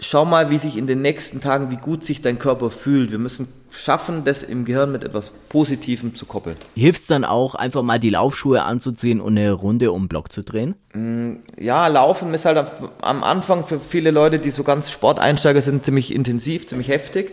schau 0.00 0.24
mal, 0.24 0.50
wie 0.50 0.58
sich 0.58 0.76
in 0.76 0.88
den 0.88 1.02
nächsten 1.02 1.40
Tagen, 1.40 1.70
wie 1.70 1.76
gut 1.76 2.04
sich 2.04 2.20
dein 2.20 2.40
Körper 2.40 2.70
fühlt. 2.70 3.12
Wir 3.12 3.20
müssen 3.20 3.46
schaffen, 3.70 4.24
das 4.24 4.42
im 4.42 4.64
Gehirn 4.64 4.90
mit 4.90 5.04
etwas 5.04 5.30
Positivem 5.48 6.16
zu 6.16 6.26
koppeln. 6.26 6.56
Hilft 6.74 7.02
es 7.02 7.06
dann 7.06 7.24
auch, 7.24 7.54
einfach 7.54 7.82
mal 7.82 8.00
die 8.00 8.10
Laufschuhe 8.10 8.64
anzuziehen 8.64 9.20
und 9.20 9.38
eine 9.38 9.52
Runde 9.52 9.92
um 9.92 10.02
den 10.02 10.08
Block 10.08 10.32
zu 10.32 10.42
drehen? 10.42 10.74
Mm, 10.94 11.36
ja, 11.58 11.86
Laufen 11.86 12.34
ist 12.34 12.44
halt 12.44 12.66
am 13.02 13.22
Anfang 13.22 13.64
für 13.64 13.78
viele 13.78 14.10
Leute, 14.10 14.40
die 14.40 14.50
so 14.50 14.64
ganz 14.64 14.90
Sporteinsteiger 14.90 15.62
sind, 15.62 15.84
ziemlich 15.84 16.12
intensiv, 16.12 16.66
ziemlich 16.66 16.88
heftig 16.88 17.32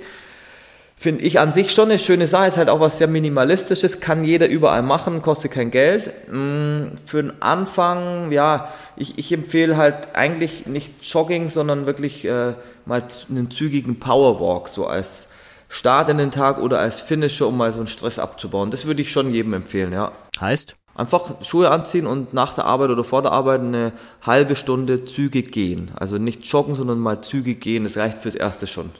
finde 0.96 1.24
ich 1.24 1.40
an 1.40 1.52
sich 1.54 1.72
schon 1.72 1.90
eine 1.90 2.00
schöne 2.00 2.28
Sache. 2.28 2.48
Ist 2.48 2.58
halt 2.58 2.70
auch 2.70 2.80
was 2.80 2.98
sehr 2.98 3.08
Minimalistisches, 3.08 4.00
kann 4.00 4.24
jeder 4.24 4.48
überall 4.48 4.84
machen, 4.84 5.22
kostet 5.22 5.52
kein 5.52 5.72
Geld. 5.72 6.14
Mm, 6.32 6.96
für 7.06 7.22
den 7.22 7.42
Anfang, 7.42 8.32
ja, 8.32 8.70
ich, 8.96 9.18
ich 9.18 9.32
empfehle 9.32 9.78
halt 9.78 10.10
eigentlich 10.14 10.66
nicht 10.66 11.04
Jogging, 11.04 11.50
sondern 11.50 11.86
wirklich 11.86 12.26
äh, 12.26 12.54
mal 12.86 13.04
einen 13.30 13.52
zügigen 13.52 14.00
Powerwalk, 14.00 14.70
so 14.70 14.88
als 14.88 15.28
Start 15.70 16.10
in 16.10 16.20
den 16.20 16.32
Tag 16.32 16.60
oder 16.62 16.80
als 16.80 17.02
Finisher, 17.02 17.48
um 17.48 17.58
mal 17.58 17.74
so 17.74 17.80
einen 17.80 17.88
Stress 17.88 18.20
abzubauen. 18.20 18.70
Das 18.70 18.86
würde 18.86 19.02
ich 19.02 19.12
schon 19.12 19.34
jedem 19.34 19.54
empfehlen, 19.54 19.92
ja. 19.92 20.12
Heißt? 20.40 20.76
Einfach 20.96 21.44
Schuhe 21.44 21.72
anziehen 21.72 22.06
und 22.06 22.36
nach 22.36 22.54
der 22.54 22.66
Arbeit 22.66 22.92
oder 22.92 23.04
vor 23.04 23.24
der 23.24 23.32
Arbeit 23.32 23.62
eine 23.62 23.94
halbe 24.22 24.56
Stunde 24.56 25.06
zügig 25.06 25.52
gehen. 25.52 25.90
Also 25.96 26.20
nicht 26.20 26.46
joggen, 26.46 26.76
sondern 26.76 27.00
mal 27.00 27.22
zügig 27.22 27.60
gehen. 27.60 27.86
Das 27.86 27.98
reicht 27.98 28.20
fürs 28.20 28.36
Erste 28.36 28.68
schon. 28.68 28.92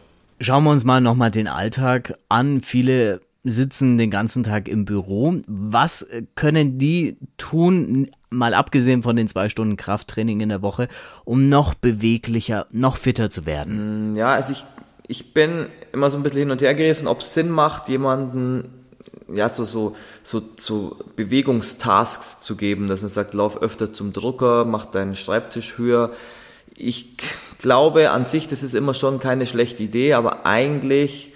Schauen 0.44 0.66
wir 0.66 0.72
uns 0.72 0.84
mal 0.84 1.00
nochmal 1.00 1.32
den 1.32 1.48
Alltag 1.48 2.16
an. 2.28 2.60
Viele 2.60 3.22
sitzen 3.46 3.98
den 3.98 4.12
ganzen 4.12 4.44
Tag 4.44 4.68
im 4.68 4.84
Büro. 4.84 5.36
Was 5.48 6.06
können 6.36 6.78
die 6.78 7.16
tun, 7.38 8.10
mal 8.30 8.54
abgesehen 8.54 9.04
von 9.04 9.16
den 9.16 9.30
zwei 9.30 9.48
Stunden 9.48 9.78
Krafttraining 9.78 10.42
in 10.42 10.50
der 10.50 10.62
Woche, 10.62 10.90
um 11.24 11.48
noch 11.48 11.76
beweglicher, 11.76 12.68
noch 12.72 12.98
fitter 12.98 13.30
zu 13.30 13.46
werden? 13.46 14.12
Mm, 14.12 14.16
ja, 14.18 14.34
also 14.34 14.52
ich, 14.52 14.66
ich 15.08 15.34
bin 15.34 15.68
immer 15.94 16.12
so 16.12 16.18
ein 16.18 16.24
bisschen 16.24 16.40
hin 16.40 16.52
und 16.52 16.62
her 16.62 16.76
gerissen, 16.76 17.08
ob 17.08 17.22
es 17.22 17.34
Sinn 17.34 17.50
macht, 17.50 17.88
jemanden 17.88 18.66
ja, 19.34 19.48
so, 19.48 19.64
so, 19.64 19.96
so, 20.26 20.42
so 20.58 20.98
Bewegungstasks 21.16 22.42
zu 22.42 22.58
geben, 22.58 22.90
dass 22.90 23.02
man 23.02 23.10
sagt, 23.10 23.34
lauf 23.34 23.62
öfter 23.62 23.94
zum 23.94 24.12
Drucker, 24.12 24.66
mach 24.66 24.88
deinen 24.88 25.16
Schreibtisch 25.16 25.78
höher 25.78 26.12
ich 26.76 27.18
glaube 27.60 28.12
an 28.12 28.26
sich, 28.26 28.48
das 28.48 28.64
ist 28.64 28.76
immer 28.76 28.94
schon 28.94 29.20
keine 29.20 29.46
schlechte 29.46 29.84
Idee, 29.84 30.14
aber 30.14 30.46
eigentlich 30.46 31.34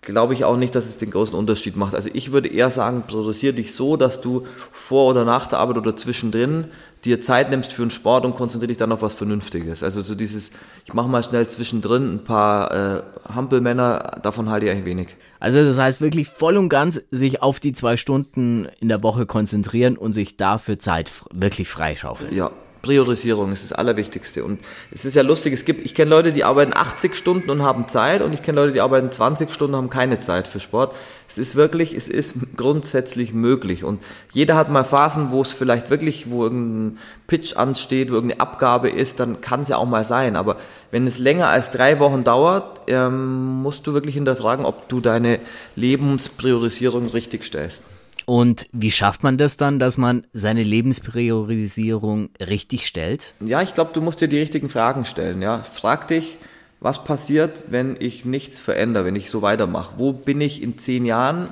glaube 0.00 0.32
ich 0.32 0.44
auch 0.44 0.56
nicht, 0.56 0.74
dass 0.74 0.86
es 0.86 0.96
den 0.96 1.10
großen 1.10 1.34
Unterschied 1.34 1.76
macht. 1.76 1.94
Also 1.94 2.10
ich 2.12 2.32
würde 2.32 2.48
eher 2.48 2.70
sagen, 2.70 3.04
produziere 3.06 3.52
dich 3.52 3.74
so, 3.74 3.96
dass 3.96 4.20
du 4.20 4.46
vor 4.72 5.10
oder 5.10 5.24
nach 5.24 5.46
der 5.48 5.58
Arbeit 5.58 5.76
oder 5.76 5.96
zwischendrin 5.96 6.68
dir 7.04 7.20
Zeit 7.20 7.50
nimmst 7.50 7.72
für 7.72 7.82
einen 7.82 7.90
Sport 7.90 8.24
und 8.24 8.34
konzentriere 8.34 8.68
dich 8.68 8.76
dann 8.76 8.90
auf 8.90 9.02
was 9.02 9.14
Vernünftiges. 9.14 9.82
Also 9.82 10.02
so 10.02 10.14
dieses, 10.14 10.50
ich 10.84 10.94
mache 10.94 11.08
mal 11.08 11.22
schnell 11.22 11.46
zwischendrin 11.46 12.14
ein 12.14 12.24
paar 12.24 12.72
äh, 12.72 13.02
Hampelmänner, 13.32 14.18
davon 14.22 14.50
halte 14.50 14.66
ich 14.66 14.72
eigentlich 14.72 14.86
wenig. 14.86 15.16
Also 15.40 15.64
das 15.64 15.78
heißt 15.78 16.00
wirklich 16.00 16.28
voll 16.28 16.56
und 16.56 16.68
ganz 16.68 17.00
sich 17.10 17.42
auf 17.42 17.60
die 17.60 17.72
zwei 17.72 17.96
Stunden 17.96 18.66
in 18.80 18.88
der 18.88 19.02
Woche 19.02 19.26
konzentrieren 19.26 19.96
und 19.96 20.12
sich 20.12 20.36
dafür 20.36 20.78
Zeit 20.78 21.10
wirklich 21.32 21.68
freischaufeln. 21.68 22.34
Ja, 22.34 22.50
Priorisierung 22.82 23.52
ist 23.52 23.70
das 23.70 23.72
Allerwichtigste. 23.72 24.44
Und 24.44 24.60
es 24.90 25.04
ist 25.04 25.14
ja 25.14 25.22
lustig, 25.22 25.52
es 25.52 25.64
gibt, 25.64 25.84
ich 25.84 25.94
kenne 25.94 26.10
Leute, 26.10 26.32
die 26.32 26.44
arbeiten 26.44 26.72
80 26.74 27.16
Stunden 27.16 27.50
und 27.50 27.62
haben 27.62 27.88
Zeit 27.88 28.22
und 28.22 28.32
ich 28.32 28.42
kenne 28.42 28.60
Leute, 28.60 28.72
die 28.72 28.80
arbeiten 28.80 29.10
20 29.10 29.52
Stunden 29.52 29.74
und 29.74 29.82
haben 29.82 29.90
keine 29.90 30.20
Zeit 30.20 30.46
für 30.46 30.60
Sport. 30.60 30.94
Es 31.28 31.36
ist 31.36 31.56
wirklich, 31.56 31.94
es 31.94 32.08
ist 32.08 32.34
grundsätzlich 32.56 33.34
möglich. 33.34 33.84
Und 33.84 34.02
jeder 34.32 34.56
hat 34.56 34.70
mal 34.70 34.84
Phasen, 34.84 35.30
wo 35.30 35.42
es 35.42 35.52
vielleicht 35.52 35.90
wirklich, 35.90 36.30
wo 36.30 36.44
irgendein 36.44 36.98
Pitch 37.26 37.56
ansteht, 37.56 38.10
wo 38.10 38.14
irgendeine 38.14 38.40
Abgabe 38.40 38.88
ist, 38.88 39.20
dann 39.20 39.40
kann 39.40 39.60
es 39.60 39.68
ja 39.68 39.76
auch 39.76 39.86
mal 39.86 40.04
sein. 40.04 40.36
Aber 40.36 40.56
wenn 40.90 41.06
es 41.06 41.18
länger 41.18 41.48
als 41.48 41.70
drei 41.70 41.98
Wochen 41.98 42.24
dauert, 42.24 42.80
ähm, 42.86 43.62
musst 43.62 43.86
du 43.86 43.92
wirklich 43.92 44.14
hinterfragen, 44.14 44.64
ob 44.64 44.88
du 44.88 45.00
deine 45.00 45.40
Lebenspriorisierung 45.76 47.08
richtig 47.08 47.44
stellst. 47.44 47.82
Und 48.28 48.66
wie 48.72 48.90
schafft 48.90 49.22
man 49.22 49.38
das 49.38 49.56
dann, 49.56 49.78
dass 49.78 49.96
man 49.96 50.26
seine 50.32 50.62
Lebenspriorisierung 50.62 52.28
richtig 52.40 52.86
stellt? 52.86 53.32
Ja, 53.40 53.62
ich 53.62 53.72
glaube, 53.72 53.90
du 53.94 54.02
musst 54.02 54.20
dir 54.20 54.28
die 54.28 54.38
richtigen 54.38 54.68
Fragen 54.68 55.06
stellen. 55.06 55.40
Ja, 55.40 55.62
frag 55.62 56.08
dich, 56.08 56.36
was 56.80 57.04
passiert, 57.04 57.70
wenn 57.70 57.96
ich 57.98 58.26
nichts 58.26 58.60
verändere, 58.60 59.06
wenn 59.06 59.16
ich 59.16 59.30
so 59.30 59.40
weitermache? 59.40 59.94
Wo 59.96 60.12
bin 60.12 60.40
ich 60.40 60.62
in 60.62 60.76
zehn 60.78 61.06
Jahren? 61.06 61.48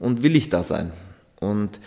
und 0.00 0.22
will 0.24 0.34
ich 0.34 0.48
da 0.48 0.64
sein? 0.64 0.90
Und 1.38 1.78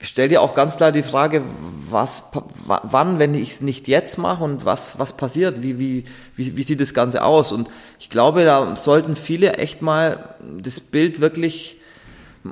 stell 0.00 0.28
dir 0.28 0.40
auch 0.40 0.54
ganz 0.54 0.76
klar 0.76 0.92
die 0.92 1.02
Frage, 1.02 1.42
was, 1.88 2.30
wann, 2.64 3.18
wenn 3.18 3.34
ich 3.34 3.50
es 3.50 3.60
nicht 3.60 3.88
jetzt 3.88 4.16
mache 4.16 4.42
und 4.42 4.64
was, 4.64 4.98
was 4.98 5.16
passiert? 5.16 5.62
Wie, 5.62 5.78
wie, 5.78 6.04
wie, 6.36 6.56
wie 6.56 6.62
sieht 6.62 6.80
das 6.80 6.94
Ganze 6.94 7.22
aus? 7.22 7.52
Und 7.52 7.68
ich 7.98 8.08
glaube, 8.08 8.44
da 8.44 8.76
sollten 8.76 9.16
viele 9.16 9.54
echt 9.54 9.82
mal 9.82 10.36
das 10.58 10.80
Bild 10.80 11.20
wirklich, 11.20 11.80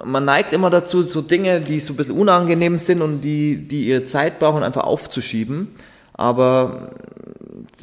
man 0.04 0.24
neigt 0.24 0.52
immer 0.52 0.70
dazu, 0.70 1.02
so 1.02 1.20
Dinge, 1.20 1.60
die 1.60 1.80
so 1.80 1.92
ein 1.92 1.96
bisschen 1.96 2.18
unangenehm 2.18 2.78
sind 2.78 3.02
und 3.02 3.20
die, 3.20 3.56
die 3.56 3.86
ihre 3.86 4.04
Zeit 4.04 4.38
brauchen, 4.38 4.62
einfach 4.62 4.84
aufzuschieben. 4.84 5.68
Aber 6.14 6.90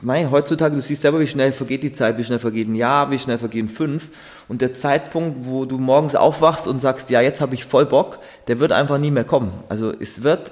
mei, 0.01 0.27
heutzutage, 0.31 0.75
du 0.75 0.81
siehst 0.81 1.01
selber, 1.01 1.19
wie 1.19 1.27
schnell 1.27 1.51
vergeht 1.51 1.83
die 1.83 1.93
Zeit, 1.93 2.17
wie 2.17 2.23
schnell 2.23 2.39
vergeht 2.39 2.67
ein 2.67 2.75
Jahr, 2.75 3.11
wie 3.11 3.19
schnell 3.19 3.37
vergehen 3.37 3.69
fünf. 3.69 4.09
Und 4.47 4.61
der 4.61 4.73
Zeitpunkt, 4.73 5.45
wo 5.45 5.65
du 5.65 5.77
morgens 5.77 6.15
aufwachst 6.15 6.67
und 6.67 6.79
sagst, 6.79 7.09
ja, 7.09 7.21
jetzt 7.21 7.41
habe 7.41 7.55
ich 7.55 7.65
voll 7.65 7.85
Bock, 7.85 8.19
der 8.47 8.59
wird 8.59 8.71
einfach 8.71 8.97
nie 8.97 9.11
mehr 9.11 9.23
kommen. 9.23 9.51
Also 9.69 9.93
es 9.97 10.23
wird 10.23 10.51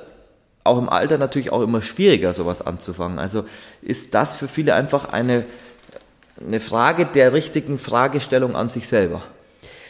auch 0.63 0.77
im 0.77 0.89
Alter 0.89 1.17
natürlich 1.17 1.51
auch 1.51 1.61
immer 1.61 1.81
schwieriger, 1.81 2.33
sowas 2.33 2.61
anzufangen. 2.61 3.19
Also 3.19 3.45
ist 3.81 4.13
das 4.13 4.35
für 4.35 4.47
viele 4.47 4.73
einfach 4.73 5.09
eine, 5.11 5.45
eine 6.45 6.59
Frage 6.59 7.05
der 7.05 7.33
richtigen 7.33 7.79
Fragestellung 7.79 8.55
an 8.55 8.69
sich 8.69 8.87
selber. 8.87 9.23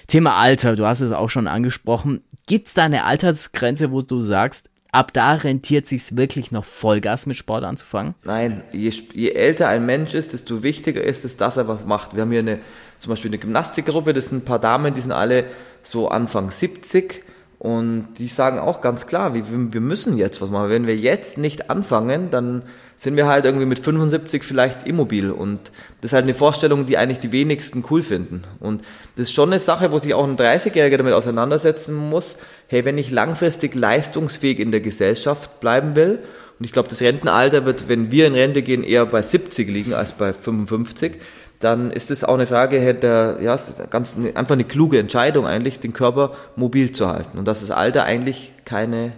Thema 0.10 0.36
Alter, 0.36 0.76
du 0.76 0.86
hast 0.86 1.02
es 1.02 1.12
auch 1.12 1.30
schon 1.30 1.48
angesprochen. 1.48 2.24
Gibt 2.48 2.68
es 2.68 2.74
da 2.74 2.84
eine 2.84 3.06
Altersgrenze, 3.06 3.92
wo 3.92 4.02
du 4.02 4.22
sagst, 4.22 4.72
ab 4.92 5.14
da 5.14 5.34
rentiert 5.34 5.88
sich's 5.88 6.18
wirklich 6.18 6.52
noch 6.52 6.66
Vollgas 6.66 7.28
mit 7.28 7.38
Sport 7.38 7.64
anzufangen? 7.64 8.16
Nein, 8.26 8.64
je, 8.72 8.92
je 9.14 9.32
älter 9.32 9.68
ein 9.68 9.86
Mensch 9.86 10.16
ist, 10.16 10.34
desto 10.34 10.64
wichtiger 10.64 11.04
ist 11.04 11.26
es, 11.26 11.38
dass 11.38 11.58
er 11.58 11.68
was 11.68 11.86
macht. 11.86 12.16
Wir 12.16 12.24
haben 12.24 12.32
hier 12.32 12.40
eine, 12.40 12.60
zum 12.98 13.12
Beispiel 13.12 13.30
eine 13.30 13.38
Gymnastikgruppe, 13.38 14.14
das 14.14 14.30
sind 14.30 14.40
ein 14.40 14.46
paar 14.46 14.60
Damen, 14.60 14.96
die 14.96 15.02
sind 15.02 15.12
alle 15.12 15.46
so 15.84 16.10
Anfang 16.10 16.50
70 16.50 17.24
und 17.60 18.08
die 18.18 18.30
sagen 18.30 18.58
auch 18.58 18.82
ganz 18.82 19.06
klar, 19.06 19.36
wir, 19.36 19.44
wir 19.48 19.82
müssen 19.82 20.18
jetzt 20.18 20.42
was 20.42 20.50
machen. 20.50 20.70
Wenn 20.70 20.88
wir 20.88 20.96
jetzt 20.96 21.38
nicht 21.38 21.70
anfangen, 21.70 22.32
dann 22.32 22.64
sind 23.00 23.16
wir 23.16 23.28
halt 23.28 23.46
irgendwie 23.46 23.66
mit 23.66 23.80
75 23.80 24.44
vielleicht 24.44 24.86
immobil. 24.86 25.32
Und 25.32 25.72
das 26.02 26.10
ist 26.10 26.14
halt 26.14 26.26
eine 26.26 26.34
Vorstellung, 26.34 26.86
die 26.86 26.98
eigentlich 26.98 27.20
die 27.20 27.32
wenigsten 27.32 27.82
cool 27.90 28.04
finden. 28.04 28.44
Und 28.60 28.82
das 29.16 29.30
ist 29.30 29.34
schon 29.34 29.52
eine 29.52 29.60
Sache, 29.62 29.94
wo 29.94 30.00
sich 30.00 30.14
auch 30.14 30.26
ein 30.26 30.36
30-Jähriger 30.36 30.98
damit 30.98 31.14
auseinandersetzen 31.14 31.96
muss. 31.96 32.40
Hey, 32.68 32.84
wenn 32.84 32.98
ich 32.98 33.10
langfristig 33.10 33.74
leistungsfähig 33.74 34.60
in 34.60 34.72
der 34.72 34.82
Gesellschaft 34.82 35.62
bleiben 35.62 35.96
will, 35.96 36.20
und 36.60 36.66
ich 36.66 36.74
glaube, 36.74 36.90
das 36.90 37.00
Rentenalter 37.00 37.64
wird, 37.64 37.88
wenn 37.88 38.12
wir 38.12 38.28
in 38.28 38.34
Rente 38.34 38.62
gehen, 38.64 38.84
eher 38.84 39.06
bei 39.06 39.22
70 39.22 39.70
liegen 39.70 39.94
als 39.94 40.12
bei 40.12 40.34
55, 40.34 41.14
dann 41.60 41.92
ist 41.92 42.12
es 42.12 42.26
auch 42.26 42.34
eine 42.34 42.48
Frage, 42.48 42.82
hätte, 42.82 43.38
ja, 43.42 43.58
ganz, 43.90 44.18
einfach 44.36 44.56
eine 44.56 44.66
kluge 44.66 45.00
Entscheidung 45.00 45.48
eigentlich, 45.48 45.80
den 45.80 45.94
Körper 45.94 46.34
mobil 46.58 46.92
zu 46.92 47.08
halten. 47.08 47.38
Und 47.38 47.48
das 47.48 47.64
ist 47.64 47.72
Alter 47.72 48.04
eigentlich 48.04 48.52
keine 48.66 49.14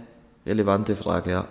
relevante 0.46 0.94
Frage, 0.94 1.30
ja. 1.30 1.48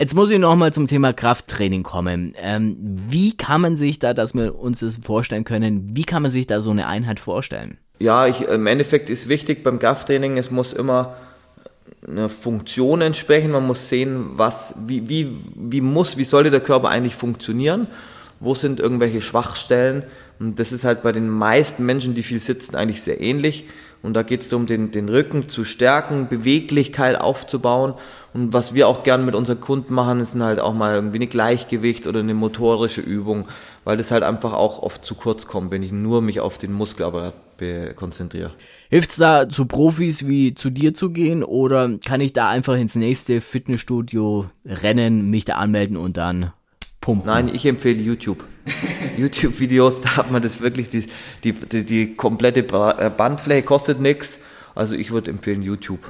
Jetzt 0.00 0.14
muss 0.14 0.30
ich 0.30 0.38
nochmal 0.38 0.72
zum 0.72 0.86
Thema 0.86 1.12
Krafttraining 1.12 1.82
kommen. 1.82 2.34
Ähm, 2.40 2.76
wie 3.08 3.36
kann 3.36 3.60
man 3.60 3.76
sich 3.76 3.98
da, 3.98 4.14
dass 4.14 4.32
wir 4.32 4.56
uns 4.56 4.80
das 4.80 4.98
vorstellen 4.98 5.42
können, 5.42 5.96
wie 5.96 6.04
kann 6.04 6.22
man 6.22 6.30
sich 6.30 6.46
da 6.46 6.60
so 6.60 6.70
eine 6.70 6.86
Einheit 6.86 7.18
vorstellen? 7.18 7.78
Ja, 7.98 8.28
ich, 8.28 8.42
im 8.42 8.68
Endeffekt 8.68 9.10
ist 9.10 9.28
wichtig 9.28 9.64
beim 9.64 9.80
Krafttraining, 9.80 10.38
es 10.38 10.52
muss 10.52 10.72
immer 10.72 11.16
eine 12.06 12.28
Funktion 12.28 13.00
entsprechen. 13.00 13.50
Man 13.50 13.66
muss 13.66 13.88
sehen, 13.88 14.30
was, 14.34 14.74
wie, 14.86 15.08
wie, 15.08 15.32
wie 15.56 15.80
muss, 15.80 16.16
wie 16.16 16.24
sollte 16.24 16.52
der 16.52 16.60
Körper 16.60 16.90
eigentlich 16.90 17.16
funktionieren? 17.16 17.88
Wo 18.38 18.54
sind 18.54 18.78
irgendwelche 18.78 19.20
Schwachstellen? 19.20 20.04
Und 20.38 20.60
das 20.60 20.70
ist 20.70 20.84
halt 20.84 21.02
bei 21.02 21.10
den 21.10 21.28
meisten 21.28 21.84
Menschen, 21.84 22.14
die 22.14 22.22
viel 22.22 22.38
sitzen, 22.38 22.76
eigentlich 22.76 23.02
sehr 23.02 23.20
ähnlich. 23.20 23.64
Und 24.02 24.14
da 24.14 24.22
geht 24.22 24.42
es 24.42 24.48
darum, 24.48 24.66
den, 24.66 24.90
den 24.90 25.08
Rücken 25.08 25.48
zu 25.48 25.64
stärken, 25.64 26.28
Beweglichkeit 26.28 27.20
aufzubauen. 27.20 27.94
Und 28.32 28.52
was 28.52 28.74
wir 28.74 28.88
auch 28.88 29.02
gern 29.02 29.24
mit 29.24 29.34
unseren 29.34 29.60
Kunden 29.60 29.94
machen, 29.94 30.20
ist 30.20 30.34
halt 30.36 30.60
auch 30.60 30.74
mal 30.74 30.94
irgendwie 30.94 31.18
eine 31.18 31.26
Gleichgewicht 31.26 32.06
oder 32.06 32.20
eine 32.20 32.34
motorische 32.34 33.00
Übung, 33.00 33.48
weil 33.84 33.96
das 33.96 34.10
halt 34.10 34.22
einfach 34.22 34.52
auch 34.52 34.82
oft 34.82 35.04
zu 35.04 35.14
kurz 35.14 35.46
kommt, 35.46 35.70
wenn 35.70 35.82
ich 35.82 35.92
nur 35.92 36.22
mich 36.22 36.40
auf 36.40 36.58
den 36.58 36.72
Muskelapparat 36.72 37.34
konzentriere. 37.96 38.52
Hilft 38.88 39.10
es 39.10 39.16
da 39.16 39.48
zu 39.48 39.66
Profis 39.66 40.26
wie 40.26 40.54
zu 40.54 40.70
dir 40.70 40.94
zu 40.94 41.10
gehen 41.10 41.42
oder 41.42 41.98
kann 42.04 42.20
ich 42.20 42.32
da 42.32 42.48
einfach 42.48 42.76
ins 42.76 42.94
nächste 42.94 43.40
Fitnessstudio 43.40 44.46
rennen, 44.64 45.28
mich 45.30 45.44
da 45.44 45.54
anmelden 45.54 45.96
und 45.96 46.16
dann 46.16 46.52
pumpen? 47.08 47.26
Nein, 47.26 47.50
ich 47.52 47.64
empfehle 47.64 48.00
YouTube. 48.00 48.44
YouTube-Videos, 49.16 50.02
da 50.02 50.16
hat 50.16 50.30
man 50.30 50.42
das 50.42 50.60
wirklich, 50.60 50.90
die, 50.90 51.06
die, 51.42 51.52
die, 51.52 51.86
die 51.86 52.14
komplette 52.16 52.60
äh, 52.60 53.10
Bandfläche 53.10 53.62
kostet 53.62 53.98
nichts. 53.98 54.38
Also 54.74 54.94
ich 54.94 55.10
würde 55.10 55.30
empfehlen 55.30 55.62
YouTube. 55.62 56.00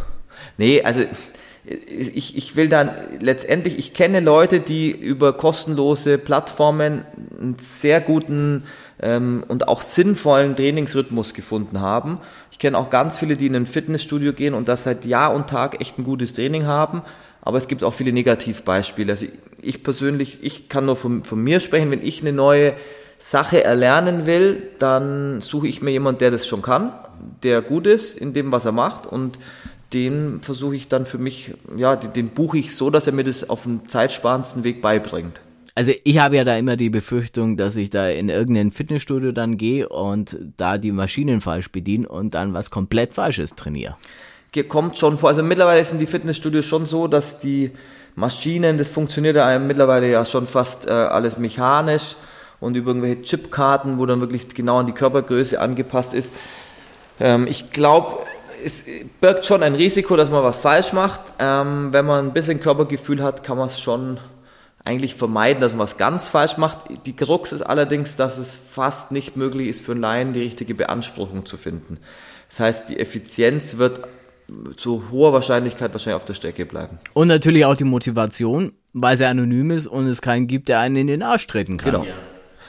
Nee, 0.57 0.83
also 0.83 1.03
ich, 1.65 2.37
ich 2.37 2.57
will 2.57 2.69
dann 2.69 2.91
letztendlich, 3.21 3.79
ich 3.79 3.95
kenne 3.95 4.19
Leute, 4.21 4.59
die 4.59 4.91
über 4.91 5.35
kostenlose 5.35 6.19
Plattformen 6.19 7.05
einen 7.39 7.57
sehr 7.61 8.01
guten 8.01 8.65
ähm, 9.01 9.45
und 9.47 9.69
auch 9.69 9.83
sinnvollen 9.83 10.57
Trainingsrhythmus 10.57 11.33
gefunden 11.33 11.81
haben. 11.81 12.19
Ich 12.51 12.59
kenne 12.59 12.77
auch 12.77 12.91
ganz 12.91 13.19
viele, 13.19 13.37
die 13.37 13.47
in 13.47 13.55
ein 13.55 13.67
Fitnessstudio 13.67 14.33
gehen 14.33 14.55
und 14.55 14.67
das 14.67 14.83
seit 14.83 15.05
Jahr 15.05 15.33
und 15.33 15.49
Tag 15.49 15.81
echt 15.81 15.99
ein 15.99 16.05
gutes 16.05 16.33
Training 16.33 16.67
haben. 16.67 17.03
Aber 17.49 17.57
es 17.57 17.67
gibt 17.67 17.83
auch 17.83 17.95
viele 17.95 18.13
Negativbeispiele. 18.13 19.11
Also 19.11 19.25
ich 19.63 19.83
persönlich, 19.83 20.41
ich 20.43 20.69
kann 20.69 20.85
nur 20.85 20.97
von, 20.97 21.23
von 21.23 21.43
mir 21.43 21.61
sprechen, 21.61 21.91
wenn 21.91 22.03
ich 22.03 22.21
eine 22.21 22.35
neue 22.35 22.75
Sache 23.19 23.65
erlernen 23.65 24.27
will, 24.27 24.65
dann 24.79 25.41
suche 25.41 25.67
ich 25.67 25.81
mir 25.81 25.91
jemanden, 25.91 26.19
der 26.19 26.31
das 26.31 26.47
schon 26.47 26.61
kann, 26.61 26.93
der 27.43 27.63
gut 27.63 27.87
ist 27.87 28.19
in 28.19 28.35
dem, 28.35 28.53
was 28.53 28.67
er 28.67 28.73
macht 28.73 29.07
und 29.07 29.39
den 29.95 30.41
versuche 30.43 30.77
ich 30.77 30.89
dann 30.89 31.07
für 31.07 31.17
mich, 31.17 31.55
ja, 31.75 31.97
den, 31.97 32.13
den 32.13 32.29
buche 32.29 32.59
ich 32.59 32.77
so, 32.77 32.91
dass 32.91 33.07
er 33.07 33.15
mir 33.15 33.25
das 33.25 33.49
auf 33.49 33.63
dem 33.63 33.89
zeitsparendsten 33.89 34.63
Weg 34.63 34.83
beibringt. 34.83 35.41
Also 35.75 35.93
ich 36.05 36.19
habe 36.19 36.37
ja 36.37 36.45
da 36.45 36.55
immer 36.55 36.77
die 36.77 36.91
Befürchtung, 36.91 37.57
dass 37.57 37.77
ich 37.77 37.89
da 37.89 38.11
in 38.11 38.29
irgendein 38.29 38.73
Fitnessstudio 38.73 39.33
dann 39.33 39.57
gehe 39.57 39.89
und 39.89 40.37
da 40.59 40.77
die 40.77 40.93
Maschinen 40.93 41.41
falsch 41.41 41.73
bediene 41.73 42.09
und 42.09 42.35
dann 42.35 42.53
was 42.53 42.71
komplett 42.71 43.15
Falsches 43.15 43.55
trainiere. 43.55 43.97
Kommt 44.69 44.99
schon 44.99 45.19
vor. 45.19 45.29
Also 45.29 45.43
mittlerweile 45.43 45.85
sind 45.85 45.99
die 45.99 46.07
Fitnessstudios 46.07 46.65
schon 46.65 46.87
so, 46.87 47.07
dass 47.07 47.39
die 47.39 47.71
Maschinen, 48.15 48.79
das 48.79 48.91
funktioniert 48.91 49.37
ja 49.37 49.59
mittlerweile 49.59 50.11
ja 50.11 50.25
schon 50.25 50.47
fast 50.47 50.87
äh, 50.89 50.91
alles 50.91 51.39
mechanisch 51.39 52.17
und 52.61 52.77
über 52.77 52.91
irgendwelche 52.91 53.23
Chipkarten, 53.23 53.99
wo 53.99 54.07
dann 54.07 54.21
wirklich 54.21 54.49
genau 54.49 54.79
an 54.79 54.87
die 54.87 54.93
Körpergröße 54.93 55.61
angepasst 55.61 56.15
ist. 56.15 56.33
Ähm, 57.21 57.47
ich 57.47 57.71
glaube, 57.71 58.25
es 58.65 58.85
birgt 59.21 59.47
schon 59.47 59.63
ein 59.63 59.75
Risiko, 59.75 60.17
dass 60.17 60.31
man 60.31 60.43
was 60.43 60.61
falsch 60.61 60.93
macht. 60.93 61.21
Ähm, 61.39 61.93
wenn 61.93 62.07
man 62.07 62.27
ein 62.27 62.33
bisschen 62.33 62.61
Körpergefühl 62.61 63.23
hat, 63.23 63.45
kann 63.45 63.59
man 63.59 63.69
es 63.69 63.81
schon 63.81 64.19
eigentlich 64.85 65.15
vermeiden, 65.15 65.61
dass 65.61 65.73
man 65.73 65.81
was 65.81 65.97
ganz 65.97 66.29
falsch 66.29 66.57
macht. 66.57 66.79
Die 67.07 67.15
Krux 67.15 67.53
ist 67.53 67.63
allerdings, 67.63 68.17
dass 68.17 68.39
es 68.39 68.57
fast 68.57 69.13
nicht 69.13 69.37
möglich 69.37 69.69
ist 69.69 69.85
für 69.85 69.93
einen 69.93 70.01
Laien, 70.01 70.33
die 70.33 70.41
richtige 70.41 70.75
Beanspruchung 70.75 71.47
zu 71.47 71.57
finden. 71.57 71.99
Das 72.49 72.61
heißt, 72.61 72.89
die 72.89 72.99
Effizienz 72.99 73.77
wird 73.77 74.01
zu 74.77 75.11
hoher 75.11 75.33
Wahrscheinlichkeit 75.33 75.93
wahrscheinlich 75.93 76.17
auf 76.17 76.25
der 76.25 76.35
Strecke 76.35 76.67
bleiben. 76.67 76.99
Und 77.15 77.29
natürlich 77.29 77.65
auch 77.65 77.77
die 77.77 77.85
Motivation, 77.85 78.73
weil 78.93 79.17
sie 79.17 79.27
anonym 79.27 79.71
ist 79.71 79.87
und 79.87 80.07
es 80.07 80.23
keinen 80.23 80.47
gibt, 80.47 80.69
der 80.69 80.81
einen 80.81 80.97
in 80.97 81.07
den 81.07 81.23
Arsch 81.23 81.47
treten 81.47 81.77
kann. 81.77 81.93
Genau. 81.93 82.07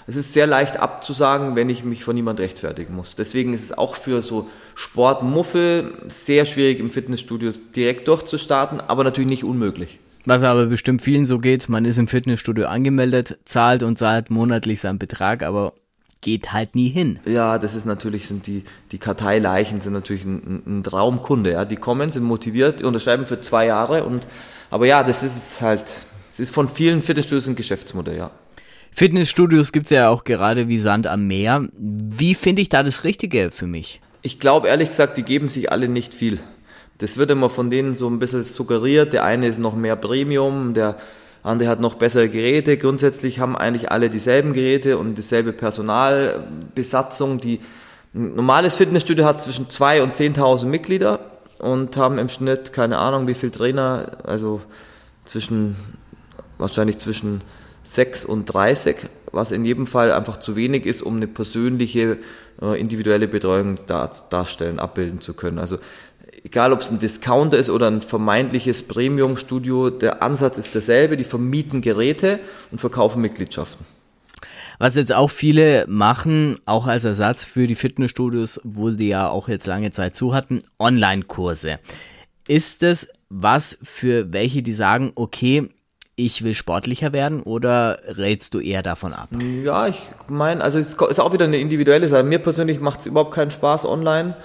Es 0.08 0.16
ist 0.16 0.34
sehr 0.34 0.48
leicht 0.48 0.78
abzusagen, 0.78 1.56
wenn 1.56 1.70
ich 1.70 1.84
mich 1.84 2.04
von 2.04 2.16
niemand 2.16 2.40
rechtfertigen 2.40 2.96
muss. 2.96 3.16
Deswegen 3.16 3.54
ist 3.54 3.64
es 3.64 3.78
auch 3.78 3.96
für 3.96 4.24
so 4.24 4.48
Sportmuffel 4.74 5.94
sehr 6.08 6.46
schwierig 6.46 6.80
im 6.80 6.90
Fitnessstudio 6.90 7.52
direkt 7.76 8.08
durchzustarten, 8.08 8.82
aber 8.88 9.04
natürlich 9.04 9.30
nicht 9.30 9.44
unmöglich. 9.44 10.00
Was 10.26 10.44
aber 10.44 10.66
bestimmt 10.66 11.04
vielen 11.04 11.26
so 11.26 11.38
geht, 11.38 11.70
man 11.70 11.86
ist 11.86 12.00
im 12.00 12.08
Fitnessstudio 12.08 12.66
angemeldet, 12.66 13.38
zahlt 13.46 13.84
und 13.84 13.98
zahlt 13.98 14.32
monatlich 14.32 14.82
seinen 14.82 15.00
Betrag, 15.00 15.44
aber 15.44 15.74
geht 16.22 16.52
halt 16.52 16.76
nie 16.76 16.90
hin. 16.90 17.20
Ja, 17.26 17.58
das 17.58 17.76
ist 17.76 17.86
natürlich, 17.86 18.28
sind 18.28 18.48
die, 18.48 18.64
die 18.92 18.98
Karteileichen 18.98 19.82
sind 19.82 19.94
natürlich 19.94 20.26
ein, 20.26 20.64
ein 20.66 20.84
Traumkunde, 20.84 21.52
ja. 21.52 21.66
Die 21.66 21.78
kommen, 21.78 22.12
sind 22.12 22.24
motiviert, 22.24 22.82
unterschreiben 22.82 23.26
für 23.26 23.40
zwei 23.42 23.66
Jahre 23.66 24.04
und, 24.04 24.28
aber 24.70 24.86
ja, 24.86 25.04
das 25.04 25.24
ist 25.24 25.38
es 25.38 25.62
halt, 25.62 25.92
es 26.34 26.40
ist 26.40 26.54
von 26.54 26.68
vielen 26.68 27.02
Fitnessstudios 27.02 27.48
ein 27.48 27.56
Geschäftsmodell, 27.56 28.18
ja. 28.18 28.32
Fitnessstudios 28.92 29.72
gibt's 29.72 29.92
ja 29.92 30.10
auch 30.10 30.24
gerade 30.24 30.68
wie 30.68 30.80
Sand 30.80 31.08
am 31.08 31.28
Meer. 31.28 31.68
Wie 31.78 32.36
finde 32.36 32.62
ich 32.62 32.70
da 32.70 32.84
das 32.84 33.04
Richtige 33.04 33.52
für 33.52 33.68
mich? 33.68 34.02
Ich 34.22 34.40
glaube 34.40 34.68
ehrlich 34.68 34.90
gesagt, 34.90 35.18
die 35.18 35.24
geben 35.24 35.48
sich 35.48 35.72
alle 35.72 35.88
nicht 35.88 36.14
viel. 36.14 36.40
Das 36.98 37.16
wird 37.16 37.32
immer 37.32 37.50
von 37.50 37.70
denen 37.70 37.94
so 37.94 38.10
ein 38.10 38.20
bisschen 38.20 38.44
suggeriert. 38.44 39.14
Der 39.14 39.24
eine 39.24 39.48
ist 39.48 39.60
noch 39.60 39.76
mehr 39.76 39.96
Premium, 39.96 40.74
der 40.74 40.98
andere 41.44 41.70
hat 41.70 41.80
noch 41.80 41.96
bessere 41.96 42.30
Geräte. 42.30 42.78
Grundsätzlich 42.78 43.40
haben 43.40 43.56
eigentlich 43.56 43.92
alle 43.92 44.10
dieselben 44.10 44.54
Geräte 44.54 44.98
und 44.98 45.18
dieselbe 45.18 45.54
Personalbesatzung. 45.54 47.40
Die, 47.40 47.60
ein 48.14 48.36
normales 48.36 48.76
Fitnessstudio 48.76 49.26
hat 49.26 49.42
zwischen 49.42 49.68
2.000 49.68 50.02
und 50.02 50.16
10.000 50.16 50.66
Mitglieder 50.66 51.20
und 51.60 51.96
haben 51.98 52.18
im 52.18 52.30
Schnitt 52.30 52.74
keine 52.74 52.98
Ahnung 52.98 53.28
wie 53.28 53.34
viele 53.34 53.52
Trainer, 53.52 54.18
also 54.24 54.62
zwischen, 55.26 55.76
wahrscheinlich 56.58 56.98
zwischen 56.98 57.42
6 57.84 58.26
und 58.26 58.46
30 58.46 58.98
was 59.32 59.52
in 59.52 59.66
jedem 59.66 59.88
Fall 59.88 60.12
einfach 60.12 60.38
zu 60.38 60.56
wenig 60.56 60.86
ist, 60.86 61.02
um 61.02 61.18
eine 61.18 61.28
persönliche, 61.28 62.18
äh, 62.62 62.80
individuelle 62.80 63.28
Betreuung 63.28 63.78
dar, 63.88 64.12
darstellen, 64.30 64.80
abbilden 64.80 65.22
zu 65.22 65.34
können. 65.34 65.60
Also 65.60 65.78
egal 66.44 66.74
ob 66.74 66.82
es 66.82 66.92
ein 66.92 67.00
Discounter 67.00 67.58
ist 67.58 67.70
oder 67.70 67.88
ein 67.88 68.02
vermeintliches 68.02 68.84
Premium-Studio, 68.84 69.90
der 69.90 70.24
Ansatz 70.24 70.58
ist 70.58 70.74
derselbe, 70.76 71.18
die 71.18 71.24
vermieten 71.24 71.82
Geräte 71.82 72.40
und 72.72 72.80
verkaufen 72.80 73.22
Mitgliedschaften. 73.22 73.86
Was 74.78 74.96
jetzt 74.96 75.12
auch 75.12 75.30
viele 75.30 75.86
machen, 75.88 76.56
auch 76.66 76.88
als 76.88 77.04
Ersatz 77.04 77.44
für 77.44 77.68
die 77.68 77.76
Fitnessstudios, 77.76 78.62
wo 78.64 78.92
die 78.92 79.10
ja 79.10 79.28
auch 79.28 79.50
jetzt 79.50 79.68
lange 79.68 79.92
Zeit 79.92 80.16
zu 80.16 80.34
hatten, 80.34 80.60
Online-Kurse. 80.80 81.80
Ist 82.48 82.82
es 82.84 83.12
was 83.28 83.78
für 83.84 84.32
welche, 84.32 84.64
die 84.64 84.74
sagen, 84.74 85.12
okay, 85.16 85.70
ich 86.20 86.44
will 86.44 86.54
sportlicher 86.54 87.14
werden 87.14 87.42
oder 87.42 88.00
rätst 88.08 88.54
du 88.54 88.60
eher 88.60 88.84
davon 88.84 89.14
ab? 89.14 89.30
Ja, 89.64 89.88
ich 89.88 90.00
meine, 90.28 90.62
also 90.62 90.78
es 90.78 90.94
ist 90.94 91.20
auch 91.20 91.34
wieder 91.34 91.46
eine 91.46 91.58
individuelle 91.58 92.08
Sache. 92.08 92.24
Mir 92.24 92.40
persönlich 92.40 92.80
macht 92.80 93.00
es 93.00 93.06
überhaupt 93.06 93.34
keinen 93.34 93.52
Spaß 93.52 93.86
online. 93.86 94.36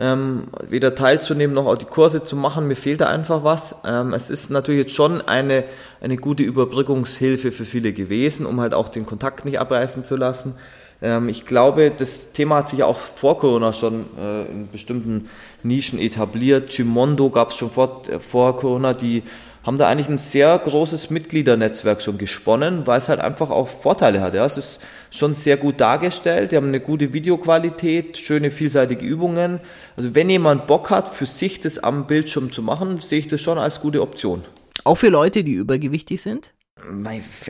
Ähm, 0.00 0.44
weder 0.68 0.94
teilzunehmen 0.94 1.54
noch 1.54 1.66
auch 1.66 1.76
die 1.76 1.84
Kurse 1.84 2.22
zu 2.22 2.36
machen, 2.36 2.68
mir 2.68 2.76
fehlt 2.76 3.00
da 3.00 3.08
einfach 3.08 3.42
was. 3.42 3.74
Ähm, 3.84 4.14
es 4.14 4.30
ist 4.30 4.48
natürlich 4.48 4.82
jetzt 4.82 4.94
schon 4.94 5.20
eine, 5.20 5.64
eine 6.00 6.16
gute 6.16 6.44
Überbrückungshilfe 6.44 7.50
für 7.50 7.64
viele 7.64 7.92
gewesen, 7.92 8.46
um 8.46 8.60
halt 8.60 8.74
auch 8.74 8.88
den 8.88 9.06
Kontakt 9.06 9.44
nicht 9.44 9.58
abreißen 9.58 10.04
zu 10.04 10.14
lassen. 10.14 10.54
Ähm, 11.02 11.28
ich 11.28 11.46
glaube, 11.46 11.90
das 11.96 12.32
Thema 12.32 12.58
hat 12.58 12.68
sich 12.68 12.84
auch 12.84 12.98
vor 12.98 13.38
Corona 13.38 13.72
schon 13.72 14.04
äh, 14.18 14.44
in 14.44 14.68
bestimmten 14.68 15.28
Nischen 15.64 15.98
etabliert. 15.98 16.70
Gimondo 16.70 17.30
gab 17.30 17.50
es 17.50 17.56
schon 17.56 17.70
vor, 17.70 18.02
äh, 18.08 18.20
vor 18.20 18.56
Corona, 18.56 18.94
die 18.94 19.24
haben 19.68 19.76
da 19.76 19.86
eigentlich 19.86 20.08
ein 20.08 20.16
sehr 20.16 20.58
großes 20.58 21.10
Mitgliedernetzwerk 21.10 22.00
schon 22.00 22.16
gesponnen, 22.16 22.86
weil 22.86 23.00
es 23.00 23.10
halt 23.10 23.20
einfach 23.20 23.50
auch 23.50 23.68
Vorteile 23.68 24.22
hat. 24.22 24.32
Ja. 24.32 24.46
Es 24.46 24.56
ist 24.56 24.80
schon 25.10 25.34
sehr 25.34 25.58
gut 25.58 25.78
dargestellt, 25.78 26.52
die 26.52 26.56
haben 26.56 26.68
eine 26.68 26.80
gute 26.80 27.12
Videoqualität, 27.12 28.16
schöne 28.16 28.50
vielseitige 28.50 29.04
Übungen. 29.04 29.60
Also 29.94 30.14
wenn 30.14 30.30
jemand 30.30 30.66
Bock 30.68 30.88
hat, 30.88 31.14
für 31.14 31.26
sich 31.26 31.60
das 31.60 31.78
am 31.78 32.06
Bildschirm 32.06 32.50
zu 32.50 32.62
machen, 32.62 32.98
sehe 32.98 33.18
ich 33.18 33.26
das 33.26 33.42
schon 33.42 33.58
als 33.58 33.82
gute 33.82 34.00
Option. 34.00 34.42
Auch 34.84 34.94
für 34.94 35.10
Leute, 35.10 35.44
die 35.44 35.52
übergewichtig 35.52 36.22
sind? 36.22 36.50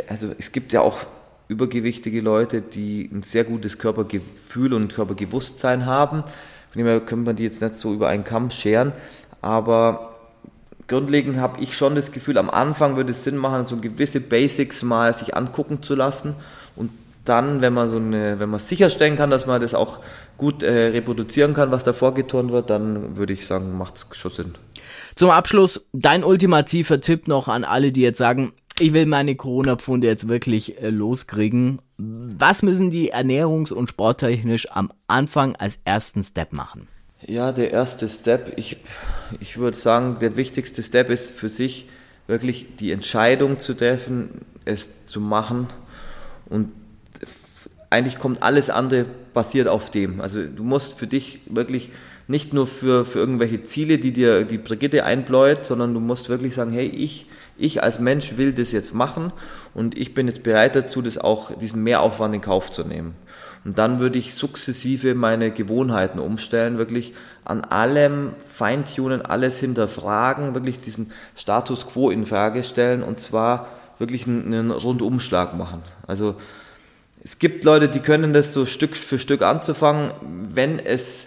Also 0.09 0.33
es 0.37 0.51
gibt 0.51 0.73
ja 0.73 0.81
auch 0.81 1.07
übergewichtige 1.47 2.21
Leute, 2.21 2.63
die 2.63 3.09
ein 3.13 3.23
sehr 3.23 3.45
gutes 3.45 3.79
Körpergefühl 3.79 4.75
und 4.75 4.93
Körperbewusstsein 4.93 5.87
haben. 5.87 6.25
Von 6.73 6.79
dem 6.79 6.87
her 6.87 6.99
können 6.99 7.25
wir 7.25 7.35
die 7.35 7.45
jetzt 7.45 7.63
nicht 7.63 7.77
so 7.77 7.95
über 7.95 8.09
einen 8.09 8.25
Kamm 8.25 8.51
scheren, 8.51 8.93
aber 9.41 10.18
grundlegend 10.89 11.37
habe 11.37 11.61
ich 11.61 11.77
schon 11.77 11.95
das 11.95 12.11
Gefühl, 12.13 12.39
am 12.39 12.51
Anfang 12.51 12.97
würde 12.97 13.13
es 13.13 13.23
Sinn 13.23 13.37
machen, 13.37 13.67
so 13.67 13.77
gewisse 13.77 14.21
Basics 14.21 14.83
mal 14.83 15.15
sich 15.15 15.37
angucken 15.37 15.83
zu 15.83 15.95
lassen 15.95 16.35
und 16.77 16.91
dann, 17.25 17.61
wenn 17.61 17.75
man 17.75 17.91
so 17.91 17.97
eine, 17.97 18.41
wenn 18.41 18.49
man 18.49 18.59
sicherstellen 18.59 19.17
kann, 19.17 19.31
dass 19.31 19.47
man 19.47 19.61
das 19.61 19.75
auch 19.75 20.01
gut 20.39 20.63
äh, 20.63 20.89
reproduzieren 20.89 21.53
kann, 21.53 21.71
was 21.71 21.85
da 21.85 21.93
vorgeturnt 21.93 22.51
wird, 22.51 22.71
dann 22.71 23.17
würde 23.17 23.35
ich 23.35 23.47
sagen, 23.47 23.77
macht 23.77 23.97
es 23.97 24.17
schon 24.17 24.33
Sinn. 24.33 24.55
Zum 25.15 25.31
Abschluss 25.31 25.87
dein 25.93 26.25
ultimativer 26.25 27.01
Tipp 27.01 27.29
noch 27.29 27.49
an 27.49 27.65
alle, 27.65 27.93
die 27.93 28.01
jetzt 28.01 28.19
sagen, 28.19 28.53
ich 28.81 28.93
will 28.93 29.07
meine 29.07 29.35
Corona-Pfunde 29.35 30.07
jetzt 30.07 30.29
wirklich 30.29 30.81
äh, 30.81 30.91
loskriegen. 30.91 31.81
Was 31.99 32.63
müssen 32.63 32.91
die 32.91 33.13
ernährungs- 33.13 33.73
und 33.73 33.91
sporttechnisch 33.91 34.71
am 34.71 34.93
Anfang 35.09 35.57
als 35.57 35.81
ersten 35.85 36.23
Step 36.23 36.53
machen? 36.53 36.87
Ja, 37.27 37.53
der 37.53 37.73
erste 37.73 38.09
Step, 38.09 38.53
ich, 38.57 38.77
ich 39.41 39.59
würde 39.59 39.77
sagen, 39.77 40.19
der 40.21 40.37
wichtigste 40.37 40.83
Step 40.83 41.11
ist 41.11 41.35
für 41.35 41.49
sich 41.49 41.89
wirklich 42.27 42.77
die 42.77 42.93
Entscheidung 42.93 43.59
zu 43.59 43.75
treffen, 43.75 44.43
es 44.65 44.91
zu 45.05 45.21
machen. 45.21 45.67
Und 46.49 46.71
eigentlich 47.91 48.19
kommt 48.19 48.43
alles 48.43 48.71
andere 48.71 49.07
basiert 49.35 49.67
auf 49.67 49.91
dem. 49.91 50.21
Also 50.21 50.45
du 50.45 50.63
musst 50.63 50.99
für 50.99 51.07
dich 51.07 51.41
wirklich 51.47 51.91
nicht 52.29 52.53
nur 52.53 52.67
für, 52.67 53.05
für 53.05 53.19
irgendwelche 53.19 53.65
Ziele, 53.65 53.99
die 53.99 54.13
dir 54.13 54.45
die 54.45 54.59
Brigitte 54.59 55.05
einbläut, 55.05 55.67
sondern 55.67 55.95
du 55.95 56.01
musst 56.01 56.29
wirklich 56.29 56.55
sagen, 56.55 56.71
hey, 56.71 56.87
ich 56.87 57.27
ich 57.59 57.83
als 57.83 57.99
Mensch 57.99 58.37
will 58.37 58.53
das 58.53 58.73
jetzt 58.73 58.95
machen 58.95 59.33
und 59.75 59.99
ich 59.99 60.15
bin 60.15 60.29
jetzt 60.29 60.45
bereit 60.45 60.77
dazu, 60.77 61.03
das 61.03 61.19
auch, 61.19 61.53
diesen 61.59 61.83
Mehraufwand 61.83 62.35
in 62.35 62.41
Kauf 62.41 62.71
zu 62.71 62.85
nehmen. 62.85 63.15
Und 63.69 63.77
dann 63.77 63.99
würde 63.99 64.19
ich 64.19 64.35
sukzessive 64.35 65.15
meine 65.15 65.51
Gewohnheiten 65.51 66.21
umstellen, 66.21 66.79
wirklich 66.79 67.13
an 67.45 67.61
allem 67.61 68.33
feintunen, 68.49 69.21
alles 69.21 69.59
hinterfragen, 69.59 70.55
wirklich 70.55 70.81
diesen 70.81 71.13
Status 71.37 71.87
quo 71.87 72.09
in 72.09 72.25
Frage 72.25 72.65
stellen 72.65 73.03
und 73.03 73.21
zwar 73.21 73.69
wirklich 73.99 74.27
einen 74.27 74.71
Rundumschlag 74.71 75.55
machen. 75.55 75.83
Also 76.07 76.37
es 77.23 77.39
gibt 77.39 77.63
Leute, 77.65 77.89
die 77.89 78.01
können 78.01 78.33
das 78.33 78.55
so 78.55 78.65
Stück 78.65 78.97
für 78.97 79.19
Stück 79.19 79.43
anzufangen, 79.43 80.13
wenn 80.55 80.79
es 80.79 81.27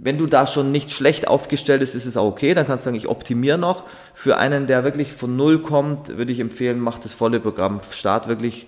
wenn 0.00 0.18
du 0.18 0.26
da 0.26 0.48
schon 0.48 0.72
nicht 0.72 0.90
schlecht 0.90 1.28
aufgestellt 1.28 1.78
bist, 1.78 1.94
ist 1.94 2.06
es 2.06 2.16
auch 2.16 2.26
okay. 2.26 2.54
Dann 2.54 2.66
kannst 2.66 2.84
du 2.84 2.86
sagen, 2.86 2.96
ich 2.96 3.08
optimiere 3.08 3.58
noch. 3.58 3.84
Für 4.14 4.36
einen, 4.36 4.66
der 4.66 4.82
wirklich 4.82 5.12
von 5.12 5.36
Null 5.36 5.60
kommt, 5.60 6.16
würde 6.16 6.32
ich 6.32 6.40
empfehlen, 6.40 6.80
mach 6.80 6.98
das 6.98 7.14
volle 7.14 7.38
Programm. 7.38 7.80
Start 7.92 8.26
wirklich, 8.26 8.66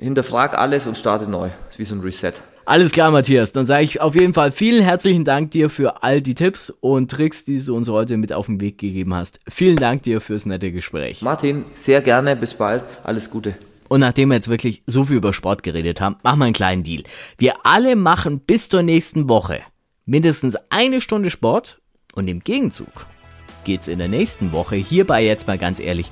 hinterfrag 0.00 0.58
alles 0.58 0.86
und 0.86 0.96
starte 0.96 1.28
neu. 1.28 1.48
Das 1.48 1.76
ist 1.76 1.78
wie 1.78 1.84
so 1.84 1.94
ein 1.94 2.00
Reset. 2.00 2.32
Alles 2.64 2.92
klar, 2.92 3.10
Matthias. 3.10 3.52
Dann 3.52 3.66
sage 3.66 3.84
ich 3.84 4.00
auf 4.00 4.14
jeden 4.14 4.34
Fall 4.34 4.52
vielen 4.52 4.82
herzlichen 4.82 5.24
Dank 5.24 5.50
dir 5.50 5.70
für 5.70 6.02
all 6.02 6.22
die 6.22 6.34
Tipps 6.34 6.70
und 6.70 7.10
Tricks, 7.10 7.44
die 7.44 7.58
du 7.58 7.74
uns 7.74 7.88
heute 7.88 8.16
mit 8.16 8.32
auf 8.32 8.46
den 8.46 8.60
Weg 8.60 8.78
gegeben 8.78 9.14
hast. 9.14 9.40
Vielen 9.48 9.76
Dank 9.76 10.04
dir 10.04 10.20
fürs 10.20 10.46
nette 10.46 10.70
Gespräch. 10.70 11.22
Martin, 11.22 11.64
sehr 11.74 12.00
gerne. 12.00 12.36
Bis 12.36 12.54
bald. 12.54 12.82
Alles 13.02 13.30
Gute. 13.30 13.54
Und 13.88 14.00
nachdem 14.00 14.28
wir 14.28 14.36
jetzt 14.36 14.48
wirklich 14.48 14.84
so 14.86 15.04
viel 15.04 15.16
über 15.16 15.32
Sport 15.32 15.64
geredet 15.64 16.00
haben, 16.00 16.16
machen 16.22 16.38
wir 16.38 16.44
einen 16.44 16.54
kleinen 16.54 16.84
Deal. 16.84 17.02
Wir 17.38 17.54
alle 17.64 17.96
machen 17.96 18.38
bis 18.38 18.68
zur 18.68 18.82
nächsten 18.82 19.28
Woche 19.28 19.62
mindestens 20.06 20.56
eine 20.70 21.00
Stunde 21.00 21.30
Sport 21.30 21.80
und 22.14 22.28
im 22.28 22.40
Gegenzug 22.40 23.06
geht's 23.64 23.88
in 23.88 23.98
der 23.98 24.08
nächsten 24.08 24.52
Woche 24.52 24.76
hierbei 24.76 25.24
jetzt 25.24 25.46
mal 25.46 25.58
ganz 25.58 25.80
ehrlich 25.80 26.10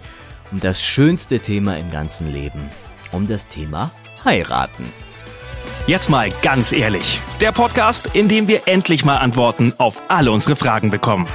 um 0.51 0.61
das 0.61 0.83
schönste 0.83 1.41
Thema 1.41 1.79
im 1.79 1.91
ganzen 1.91 2.33
Leben, 2.33 2.71
um 3.13 3.27
das 3.27 3.49
Thema 3.49 3.91
heiraten. 4.25 4.93
Jetzt 5.87 6.11
mal 6.11 6.31
ganz 6.43 6.73
ehrlich, 6.73 7.21
der 7.41 7.53
Podcast, 7.53 8.11
in 8.13 8.29
dem 8.29 8.47
wir 8.47 8.63
endlich 8.67 9.05
mal 9.05 9.17
Antworten 9.17 9.73
auf 9.79 10.03
alle 10.09 10.31
unsere 10.33 10.55
Fragen 10.55 10.91
bekommen. 10.91 11.27